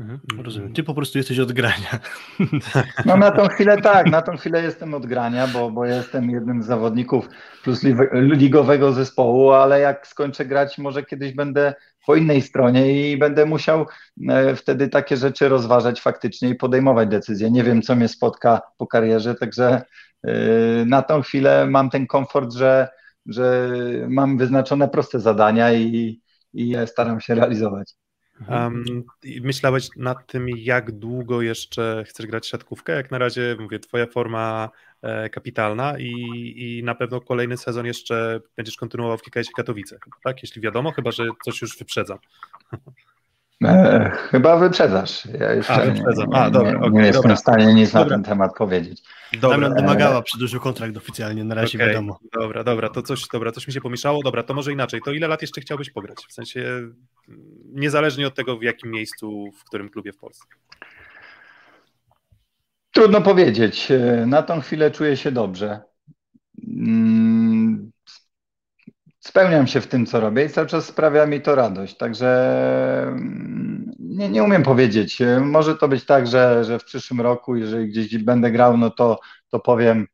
[0.00, 0.72] Mhm, rozumiem.
[0.72, 1.98] Ty po prostu jesteś od grania.
[3.06, 6.62] No na tą chwilę tak, na tą chwilę jestem od grania, bo, bo jestem jednym
[6.62, 7.28] z zawodników
[7.64, 7.82] plus
[8.12, 11.74] ligowego zespołu, ale jak skończę grać, może kiedyś będę
[12.06, 13.86] po innej stronie i będę musiał
[14.28, 17.50] e, wtedy takie rzeczy rozważać faktycznie i podejmować decyzje.
[17.50, 19.82] Nie wiem, co mnie spotka po karierze, także
[20.22, 20.32] e,
[20.84, 22.88] na tą chwilę mam ten komfort, że,
[23.26, 23.70] że
[24.08, 26.20] mam wyznaczone proste zadania i,
[26.54, 28.01] i staram się realizować.
[28.48, 29.04] Um,
[29.40, 32.92] myślałeś nad tym, jak długo jeszcze chcesz grać siatkówkę?
[32.92, 34.70] Jak na razie, mówię, twoja forma
[35.02, 36.12] e, kapitalna i,
[36.56, 40.42] i na pewno kolejny sezon jeszcze będziesz kontynuował w KKS Katowice, tak?
[40.42, 42.18] Jeśli wiadomo, chyba, że coś już wyprzedzam.
[43.64, 45.26] E, chyba wyprzedzasz.
[45.40, 46.34] Ja jeszcze A, wyprzedzam.
[46.34, 48.04] A, dobra, nie, okay, nie jestem w stanie nic dobra.
[48.04, 49.02] na ten temat powiedzieć.
[49.40, 49.58] Dobra.
[49.58, 52.18] Damian domagała przedłużył kontrakt oficjalnie, na razie okay, wiadomo.
[52.40, 54.22] Dobra, dobra, to coś, dobra, coś mi się pomieszało.
[54.22, 55.00] Dobra, to może inaczej.
[55.04, 56.18] To ile lat jeszcze chciałbyś pograć?
[56.28, 56.80] W sensie
[57.74, 60.44] niezależnie od tego, w jakim miejscu, w którym klubie w Polsce.
[62.90, 63.88] Trudno powiedzieć.
[64.26, 65.80] Na tą chwilę czuję się dobrze.
[69.24, 71.96] Spełniam się w tym, co robię i cały czas sprawia mi to radość.
[71.96, 72.28] Także
[73.08, 75.22] mm, nie, nie umiem powiedzieć.
[75.40, 79.20] Może to być tak, że, że w przyszłym roku, jeżeli gdzieś będę grał, no to,
[79.48, 80.06] to powiem,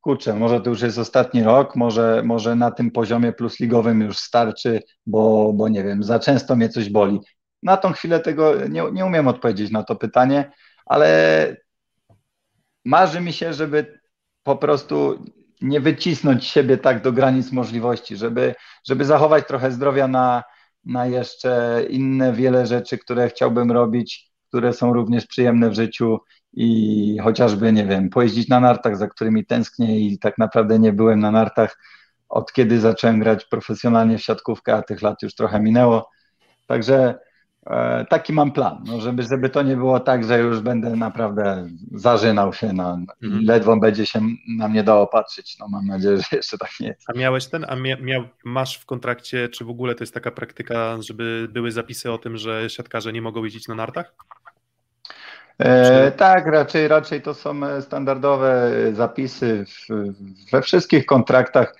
[0.00, 4.82] kurczę, może to już jest ostatni rok, może, może na tym poziomie plusligowym już starczy,
[5.06, 7.20] bo, bo nie wiem, za często mnie coś boli.
[7.62, 10.52] Na tą chwilę tego nie, nie umiem odpowiedzieć na to pytanie,
[10.86, 11.56] ale
[12.84, 14.00] marzy mi się, żeby
[14.42, 15.24] po prostu
[15.60, 18.54] nie wycisnąć siebie tak do granic możliwości, żeby,
[18.88, 20.44] żeby zachować trochę zdrowia na,
[20.84, 26.18] na jeszcze inne wiele rzeczy, które chciałbym robić, które są również przyjemne w życiu
[26.52, 31.20] i chociażby, nie wiem, pojeździć na nartach, za którymi tęsknię i tak naprawdę nie byłem
[31.20, 31.76] na nartach
[32.28, 36.10] od kiedy zacząłem grać profesjonalnie w siatkówkę, a tych lat już trochę minęło.
[36.66, 37.18] Także
[38.08, 42.52] taki mam plan, no żeby, żeby to nie było tak, że już będę naprawdę zażynał
[42.52, 43.44] się, na, mhm.
[43.44, 44.20] ledwo będzie się
[44.58, 45.58] na mnie dało patrzeć.
[45.58, 47.10] No mam nadzieję, że jeszcze tak nie jest.
[47.14, 50.30] A miałeś ten, a mia, miał, masz w kontrakcie, czy w ogóle to jest taka
[50.30, 54.14] praktyka, żeby były zapisy o tym, że siatkarze nie mogą jeździć na nartach?
[55.58, 59.88] E, tak, raczej, raczej to są e, standardowe zapisy w,
[60.52, 61.74] we wszystkich kontraktach.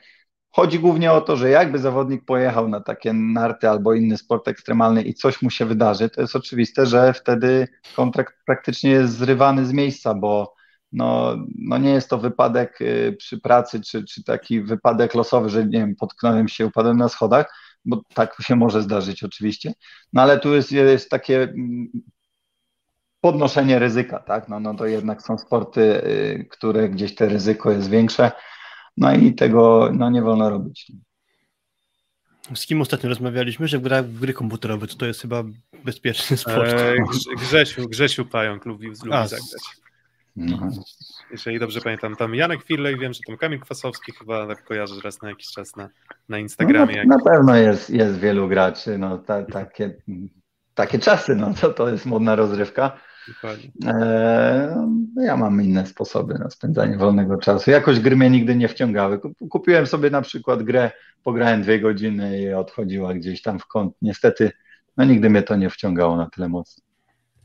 [0.57, 5.02] Chodzi głównie o to, że jakby zawodnik pojechał na takie narty albo inny sport ekstremalny
[5.02, 9.72] i coś mu się wydarzy, to jest oczywiste, że wtedy kontrakt praktycznie jest zrywany z
[9.72, 10.54] miejsca, bo
[10.92, 15.64] no, no nie jest to wypadek y, przy pracy, czy, czy taki wypadek losowy, że
[15.64, 17.54] nie wiem, potknąłem się, upadłem na schodach,
[17.84, 19.72] bo tak się może zdarzyć oczywiście,
[20.12, 21.88] no ale tu jest, jest takie mm,
[23.20, 24.48] podnoszenie ryzyka, tak?
[24.48, 28.32] No, no to jednak są sporty, y, które gdzieś te ryzyko jest większe,
[28.97, 30.92] no i tego no, nie wolno robić.
[32.55, 35.44] Z kim ostatnio rozmawialiśmy, że gra w gry komputerowe, to, to jest chyba
[35.84, 36.72] bezpieczny sport.
[36.72, 36.99] Eee,
[37.38, 39.51] Grzesiu, Grzesiu Pająk lubi, lubi A, zagrać.
[40.36, 40.70] No.
[41.30, 45.22] Jeżeli dobrze pamiętam, tam Janek Firlej, wiem, że tam Kamil Kwasowski chyba tak kojarzy raz
[45.22, 45.88] na jakiś czas na,
[46.28, 46.97] na Instagramie.
[46.97, 49.94] No, na, na, pewno jest, jest wielu graczy, no ta, takie,
[50.74, 52.99] takie czasy, no to, to jest modna rozrywka.
[53.84, 57.70] E, no, ja mam inne sposoby na spędzanie wolnego czasu.
[57.70, 59.20] Jakoś gry mnie nigdy nie wciągały.
[59.50, 60.90] Kupiłem sobie na przykład grę,
[61.22, 63.94] pograłem dwie godziny i odchodziła gdzieś tam w kąt.
[64.02, 64.52] Niestety,
[64.96, 66.86] no nigdy mnie to nie wciągało na tyle mocno.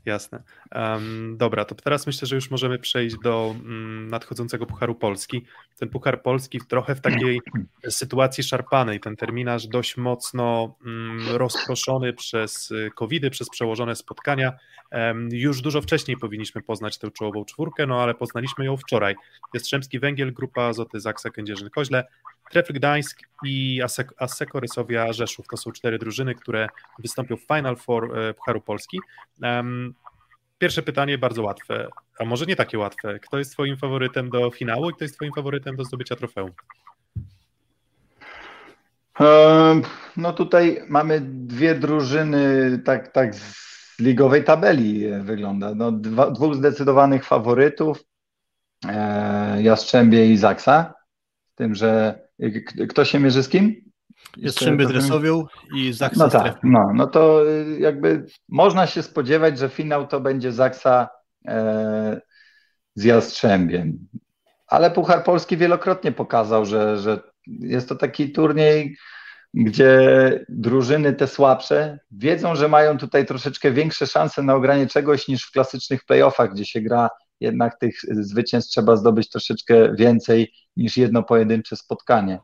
[0.04, 0.42] Jasne.
[0.74, 5.44] Um, dobra, to teraz myślę, że już możemy przejść do um, nadchodzącego Pucharu Polski.
[5.78, 7.40] Ten Puchar Polski trochę w takiej
[7.88, 14.52] sytuacji szarpanej, ten terminarz dość mocno um, rozproszony przez y, COVID-y, przez przełożone spotkania.
[15.30, 19.14] już dużo wcześniej powinniśmy poznać tę czołową czwórkę, no ale poznaliśmy ją wczoraj.
[19.54, 22.04] Jastrzębski Węgiel, Grupa Azoty Zaksa Kędzierzyn-Koźle,
[22.52, 23.80] Trefl Gdańsk i
[24.18, 25.46] Asseco Rysowia Rzeszów.
[25.48, 28.98] To są cztery drużyny, które wystąpią w Final Four e, Pucharu Polski.
[30.58, 31.88] Pierwsze pytanie bardzo łatwe,
[32.18, 33.18] a może nie takie łatwe.
[33.18, 36.50] Kto jest twoim faworytem do finału i kto jest twoim faworytem do zdobycia trofeum?
[40.16, 45.74] No tutaj mamy dwie drużyny tak, tak z ligowej tabeli wygląda.
[45.74, 48.04] No, dwa, dwóch zdecydowanych faworytów,
[48.88, 50.94] e, Jastrzębie i Zaksa,
[51.52, 52.22] z tym, że
[52.88, 53.92] kto się mierzy z kim?
[54.36, 59.58] Jastrzębie z Resowią i Zaksa no tak, no, no to y, jakby można się spodziewać,
[59.58, 61.08] że finał to będzie Zaksa
[61.48, 62.20] e,
[62.94, 63.98] z Jastrzębiem.
[64.66, 68.96] Ale Puchar Polski wielokrotnie pokazał, że, że jest to taki turniej,
[69.54, 75.44] gdzie drużyny te słabsze wiedzą, że mają tutaj troszeczkę większe szanse na ogranie czegoś niż
[75.44, 77.08] w klasycznych playoffach, gdzie się gra
[77.40, 82.38] jednak tych zwycięstw trzeba zdobyć troszeczkę więcej niż jedno pojedyncze spotkanie.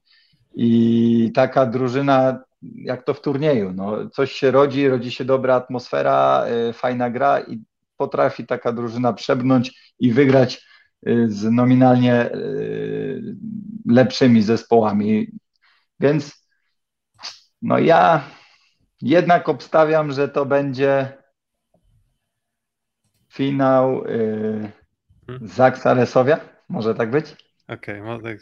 [0.54, 6.46] I taka drużyna, jak to w turnieju, no, coś się rodzi, rodzi się dobra atmosfera,
[6.70, 7.62] y, fajna gra i
[7.96, 10.66] potrafi taka drużyna przebnąć i wygrać
[11.08, 13.36] y, z nominalnie y,
[13.86, 15.26] lepszymi zespołami.
[16.00, 16.48] Więc
[17.62, 18.24] no ja
[19.02, 21.18] jednak obstawiam, że to będzie
[23.32, 24.02] finał
[25.26, 25.48] hmm.
[25.48, 25.96] Zaksa.
[26.68, 27.47] Może tak być?
[27.68, 28.38] Okej, okay,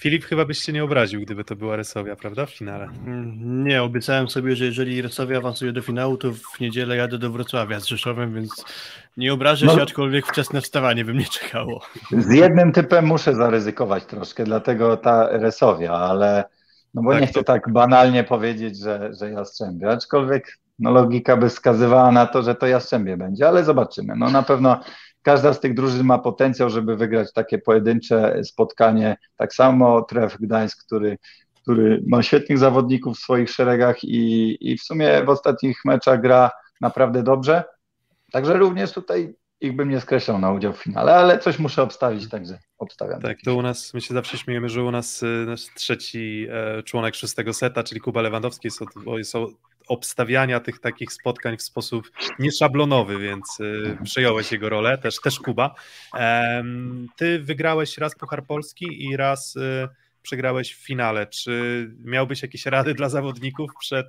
[0.00, 2.46] Filip chyba byś się nie obraził, gdyby to była Resowia, prawda?
[2.46, 2.84] W finale.
[2.84, 7.30] Mm, nie, obiecałem sobie, że jeżeli Resowia awansuje do finału, to w niedzielę jadę do
[7.30, 8.64] Wrocławia z Rzeszowem, więc
[9.16, 11.80] nie obrażę no, się, aczkolwiek wczesne wstawanie by mnie czekało.
[12.18, 16.44] Z jednym typem muszę zaryzykować troszkę, dlatego ta Resowia, ale
[16.94, 17.44] no bo tak, nie chcę to...
[17.44, 22.66] tak banalnie powiedzieć, że, że Jastrzębie, aczkolwiek no logika by wskazywała na to, że to
[22.66, 24.14] Jastrzębie będzie, ale zobaczymy.
[24.16, 24.80] No na pewno
[25.22, 29.16] Każda z tych drużyn ma potencjał, żeby wygrać takie pojedyncze spotkanie.
[29.36, 31.18] Tak samo Tref Gdańsk, który,
[31.62, 36.50] który ma świetnych zawodników w swoich szeregach i, i w sumie w ostatnich meczach gra
[36.80, 37.64] naprawdę dobrze.
[38.32, 42.28] Także również tutaj ich bym nie skreślał na udział w finale, ale coś muszę obstawić,
[42.28, 43.20] także obstawiam.
[43.20, 46.82] Tak, to u nas, my się zawsze śmiejemy, że u nas y, nasz trzeci e,
[46.82, 49.34] członek szóstego seta, czyli Kuba Lewandowski jest od, jest
[49.90, 55.74] obstawiania tych takich spotkań w sposób nieszablonowy, więc y, przejąłeś jego rolę, też, też Kuba.
[57.16, 59.88] Ty wygrałeś raz Puchar Polski i raz y,
[60.22, 61.26] przegrałeś w finale.
[61.26, 64.06] Czy miałbyś jakieś rady dla zawodników przed,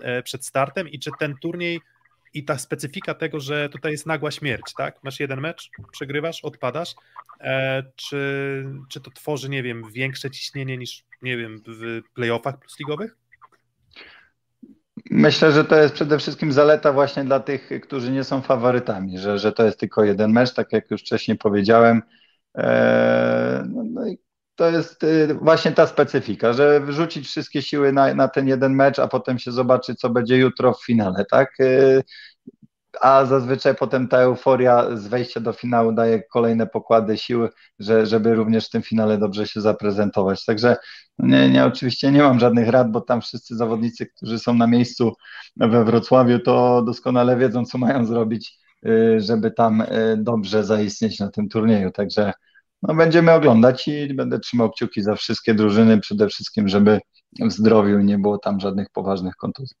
[0.00, 1.80] e, przed startem i czy ten turniej
[2.34, 5.04] i ta specyfika tego, że tutaj jest nagła śmierć, tak?
[5.04, 6.94] Masz jeden mecz, przegrywasz, odpadasz.
[7.40, 13.16] E, czy, czy to tworzy, nie wiem, większe ciśnienie niż, nie wiem, w playoffach plusligowych?
[15.10, 19.38] Myślę, że to jest przede wszystkim zaleta właśnie dla tych, którzy nie są faworytami, że,
[19.38, 22.02] że to jest tylko jeden mecz, tak jak już wcześniej powiedziałem.
[22.58, 24.18] E, no, no i
[24.56, 28.98] to jest y, właśnie ta specyfika, że wrzucić wszystkie siły na, na ten jeden mecz,
[28.98, 31.56] a potem się zobaczy, co będzie jutro w finale, tak?
[32.96, 38.06] Y, a zazwyczaj potem ta euforia z wejścia do finału daje kolejne pokłady siły, że,
[38.06, 40.44] żeby również w tym finale dobrze się zaprezentować.
[40.44, 40.76] Także
[41.18, 45.12] nie, nie, oczywiście nie mam żadnych rad, bo tam wszyscy zawodnicy, którzy są na miejscu
[45.56, 49.82] we Wrocławiu, to doskonale wiedzą, co mają zrobić, y, żeby tam
[50.16, 51.90] dobrze zaistnieć na tym turnieju.
[51.90, 52.32] Także
[52.82, 57.00] no, będziemy oglądać i będę trzymał kciuki za wszystkie drużyny, przede wszystkim, żeby
[57.40, 59.76] w zdrowiu nie było tam żadnych poważnych kontuzji.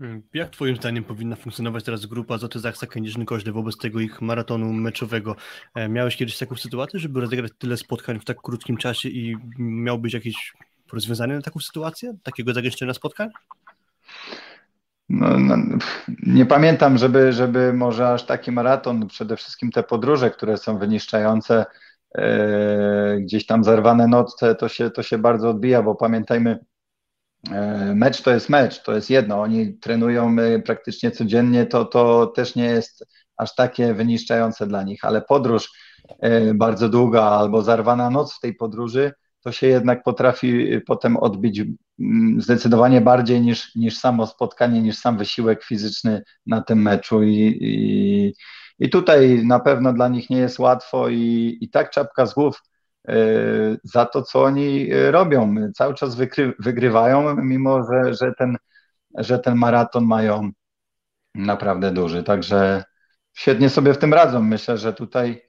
[0.00, 4.20] Hmm, jak Twoim zdaniem powinna funkcjonować teraz grupa Zoty Zaksa Kędzierzyn Koźle wobec tego ich
[4.20, 5.36] maratonu meczowego?
[5.74, 10.14] E, miałeś kiedyś taką sytuację, żeby rozegrać tyle spotkań w tak krótkim czasie i miałbyś
[10.14, 10.52] jakieś
[10.92, 12.16] rozwiązanie na taką sytuację?
[12.22, 13.28] Takiego zagęszczenia spotkań?
[15.08, 15.56] No, no,
[16.26, 21.64] nie pamiętam, żeby, żeby może aż taki maraton, przede wszystkim te podróże, które są wyniszczające,
[22.14, 26.58] E, gdzieś tam zerwane noce, to się, to się bardzo odbija, bo pamiętajmy,
[27.94, 32.64] mecz to jest mecz, to jest jedno, oni trenują praktycznie codziennie, to, to też nie
[32.64, 33.04] jest
[33.36, 35.72] aż takie wyniszczające dla nich, ale podróż
[36.20, 41.62] e, bardzo długa albo zarwana noc w tej podróży, to się jednak potrafi potem odbić
[42.38, 47.22] zdecydowanie bardziej niż, niż samo spotkanie, niż sam wysiłek fizyczny na tym meczu.
[47.22, 48.34] I, i
[48.78, 52.56] i tutaj na pewno dla nich nie jest łatwo i, i tak czapka z głów
[52.56, 52.62] e,
[53.84, 55.54] za to, co oni e, robią.
[55.74, 58.56] Cały czas wykry, wygrywają, mimo że, że, ten,
[59.18, 60.50] że ten maraton mają
[61.34, 62.22] naprawdę duży.
[62.22, 62.84] Także
[63.34, 64.42] świetnie sobie w tym radzą.
[64.42, 65.42] Myślę, że tutaj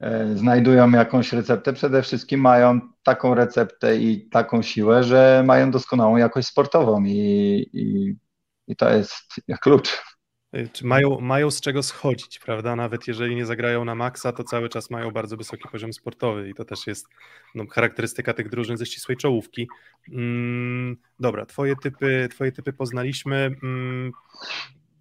[0.00, 1.72] e, znajdują jakąś receptę.
[1.72, 7.10] Przede wszystkim mają taką receptę i taką siłę, że mają doskonałą jakość sportową i,
[7.72, 8.14] i,
[8.66, 9.14] i to jest
[9.60, 10.13] klucz.
[10.56, 12.76] Y, czy mają, mają z czego schodzić, prawda?
[12.76, 16.54] Nawet jeżeli nie zagrają na maksa, to cały czas mają bardzo wysoki poziom sportowy i
[16.54, 17.06] to też jest
[17.54, 19.68] no, charakterystyka tych drużyn ze ścisłej czołówki.
[20.12, 23.50] Mm, dobra, twoje typy, twoje typy poznaliśmy.
[23.62, 24.12] Mm,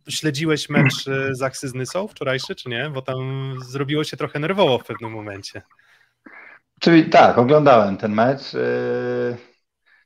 [0.09, 2.89] śledziłeś mecz y, Zaksy z Nysą wczorajszy, czy nie?
[2.89, 5.61] Bo tam zrobiło się trochę nerwowo w pewnym momencie.
[6.79, 8.53] Czyli tak, oglądałem ten mecz.
[8.53, 9.37] Y,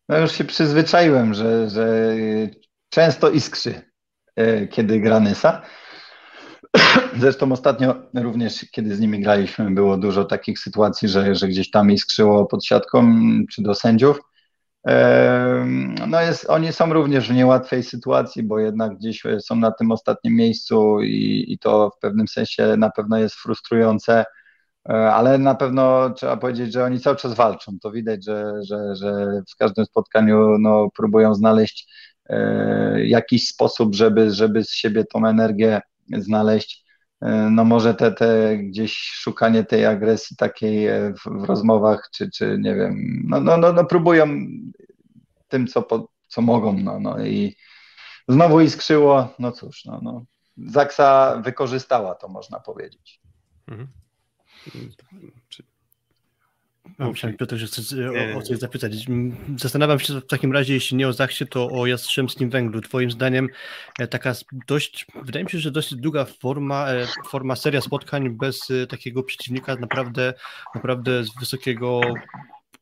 [0.09, 2.13] no już się przyzwyczaiłem, że, że
[2.89, 3.86] często iskrzy
[4.71, 5.61] kiedy gra Nysa.
[7.21, 11.91] Zresztą ostatnio również, kiedy z nimi graliśmy, było dużo takich sytuacji, że, że gdzieś tam
[11.91, 13.15] iskrzyło pod siatką
[13.51, 14.19] czy do sędziów.
[14.87, 15.65] E,
[16.07, 20.35] no jest, oni są również w niełatwej sytuacji, bo jednak gdzieś są na tym ostatnim
[20.35, 24.25] miejscu i, i to w pewnym sensie na pewno jest frustrujące,
[24.89, 27.71] e, ale na pewno trzeba powiedzieć, że oni cały czas walczą.
[27.81, 32.16] To widać, że, że, że w każdym spotkaniu no, próbują znaleźć E,
[33.03, 35.81] jakiś sposób, żeby, żeby z siebie tą energię
[36.17, 36.85] znaleźć.
[37.21, 42.31] E, no może te, te gdzieś szukanie tej agresji takiej e, w, w rozmowach, czy,
[42.31, 44.27] czy nie wiem, no, no, no, no próbują
[45.47, 47.55] tym, co, po, co mogą, no, no i
[48.27, 50.25] znowu iskrzyło, no cóż, no, no.
[50.57, 53.21] Zaksa wykorzystała to, można powiedzieć.
[53.67, 53.87] Mhm.
[56.99, 57.93] No, myślałem, Piotr, że chcesz
[58.33, 58.93] o, o coś zapytać.
[59.57, 62.81] Zastanawiam się w takim razie, jeśli nie o Zachsie, to o Jastrzębskim Węglu.
[62.81, 63.49] Twoim zdaniem
[63.99, 64.33] e, taka
[64.67, 69.23] dość, wydaje mi się, że dość długa forma, e, forma seria spotkań bez e, takiego
[69.23, 70.33] przeciwnika naprawdę,
[70.75, 72.01] naprawdę z wysokiego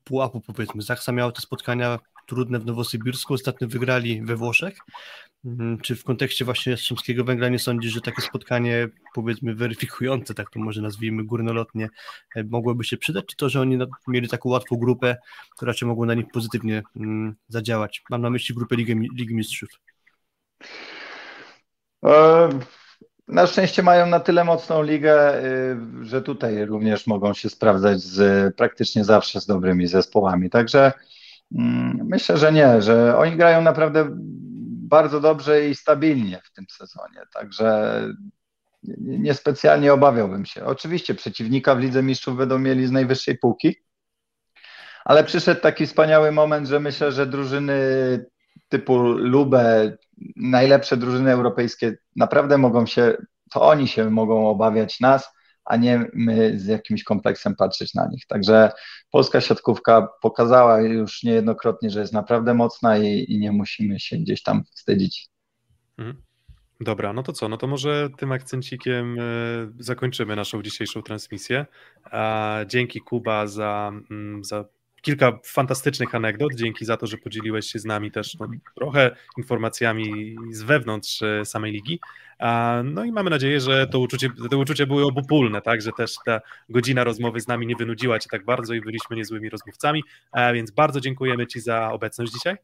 [0.04, 0.82] pułapu, powiedzmy.
[0.82, 4.78] Zachsa miał te spotkania trudne w Nowosybirsku, ostatnio wygrali we Włoszech.
[5.46, 10.50] Mm, czy w kontekście właśnie Jastrzębskiego Węgla nie sądzisz, że takie spotkanie, powiedzmy, weryfikujące, tak
[10.50, 11.90] to może nazwijmy górnolotnie,
[12.36, 13.78] e, mogłoby się przydać, czy to, że oni
[14.08, 15.18] mieli taką łatwą grupę,
[15.56, 18.04] która raczej mogło na nich pozytywnie mm, zadziałać?
[18.10, 19.70] Mam na myśli grupę Ligi, Ligi Mistrzów.
[22.06, 22.50] E,
[23.28, 28.56] na szczęście mają na tyle mocną ligę, y, że tutaj również mogą się sprawdzać z
[28.56, 30.50] praktycznie zawsze z dobrymi zespołami.
[30.50, 30.92] Także
[31.56, 34.10] mm, myślę, że nie, że oni grają naprawdę
[34.86, 38.02] bardzo dobrze i stabilnie w tym sezonie, także
[39.00, 40.66] niespecjalnie obawiałbym się.
[40.66, 43.76] Oczywiście przeciwnika w Lidze Mistrzów będą mieli z najwyższej półki,
[45.06, 47.76] ale przyszedł taki wspaniały moment, że myślę, że drużyny
[48.70, 49.98] typu Lubę,
[50.36, 53.18] najlepsze drużyny europejskie naprawdę mogą się,
[53.52, 55.35] to oni się mogą obawiać nas,
[55.66, 58.26] a nie my z jakimś kompleksem patrzeć na nich.
[58.28, 58.72] Także
[59.12, 64.44] polska siatkówka pokazała już niejednokrotnie, że jest naprawdę mocna i, i nie musimy się gdzieś
[64.44, 65.30] tam wstydzić.
[65.98, 66.26] Mhm.
[66.82, 67.50] Dobra, no to co?
[67.50, 69.24] No to może tym akcencikiem e,
[69.80, 71.66] zakończymy naszą dzisiejszą transmisję.
[72.68, 74.66] Dzięki Kuba za, mm, za
[75.06, 76.54] kilka fantastycznych anegdot.
[76.56, 81.46] Dzięki za to, że podzieliłeś się z nami też no, trochę informacjami z wewnątrz e,
[81.46, 82.00] samej ligi.
[82.84, 86.42] No i mamy nadzieję, że to uczucie, te uczucia były obopólne, tak, że też ta
[86.70, 90.04] godzina rozmowy z nami nie wynudziła Cię tak bardzo i byliśmy niezłymi rozmówcami,
[90.54, 92.56] więc bardzo dziękujemy Ci za obecność dzisiaj.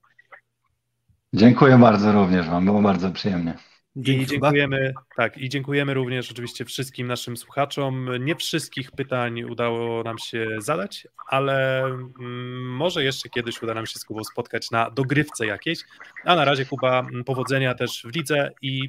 [1.33, 3.70] Dziękuję bardzo również Wam, było bardzo przyjemnie.
[3.95, 8.09] I dziękujemy, tak, i dziękujemy również oczywiście wszystkim naszym słuchaczom.
[8.19, 13.99] Nie wszystkich pytań udało nam się zadać, ale mm, może jeszcze kiedyś uda nam się
[13.99, 15.79] z Kubą spotkać na dogrywce jakiejś.
[16.25, 18.87] A na razie Kuba, powodzenia też w lidze i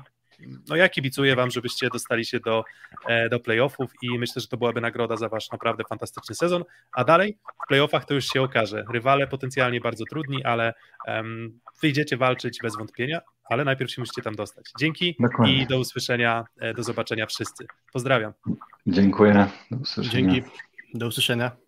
[0.68, 2.64] no ja kibicuję Wam, żebyście dostali się do,
[3.08, 6.64] e, do playoffów i myślę, że to byłaby nagroda za Wasz naprawdę fantastyczny sezon.
[6.92, 8.84] A dalej w playoffach to już się okaże.
[8.92, 10.74] Rywale potencjalnie bardzo trudni, ale
[11.06, 14.72] um, wyjdziecie walczyć bez wątpienia, ale najpierw się musicie tam dostać.
[14.78, 15.62] Dzięki Dokładnie.
[15.62, 17.66] i do usłyszenia, e, do zobaczenia wszyscy.
[17.92, 18.32] Pozdrawiam.
[18.86, 19.46] Dziękuję.
[19.70, 20.32] Do usłyszenia.
[20.32, 20.50] Dzięki.
[20.94, 21.61] Do usłyszenia.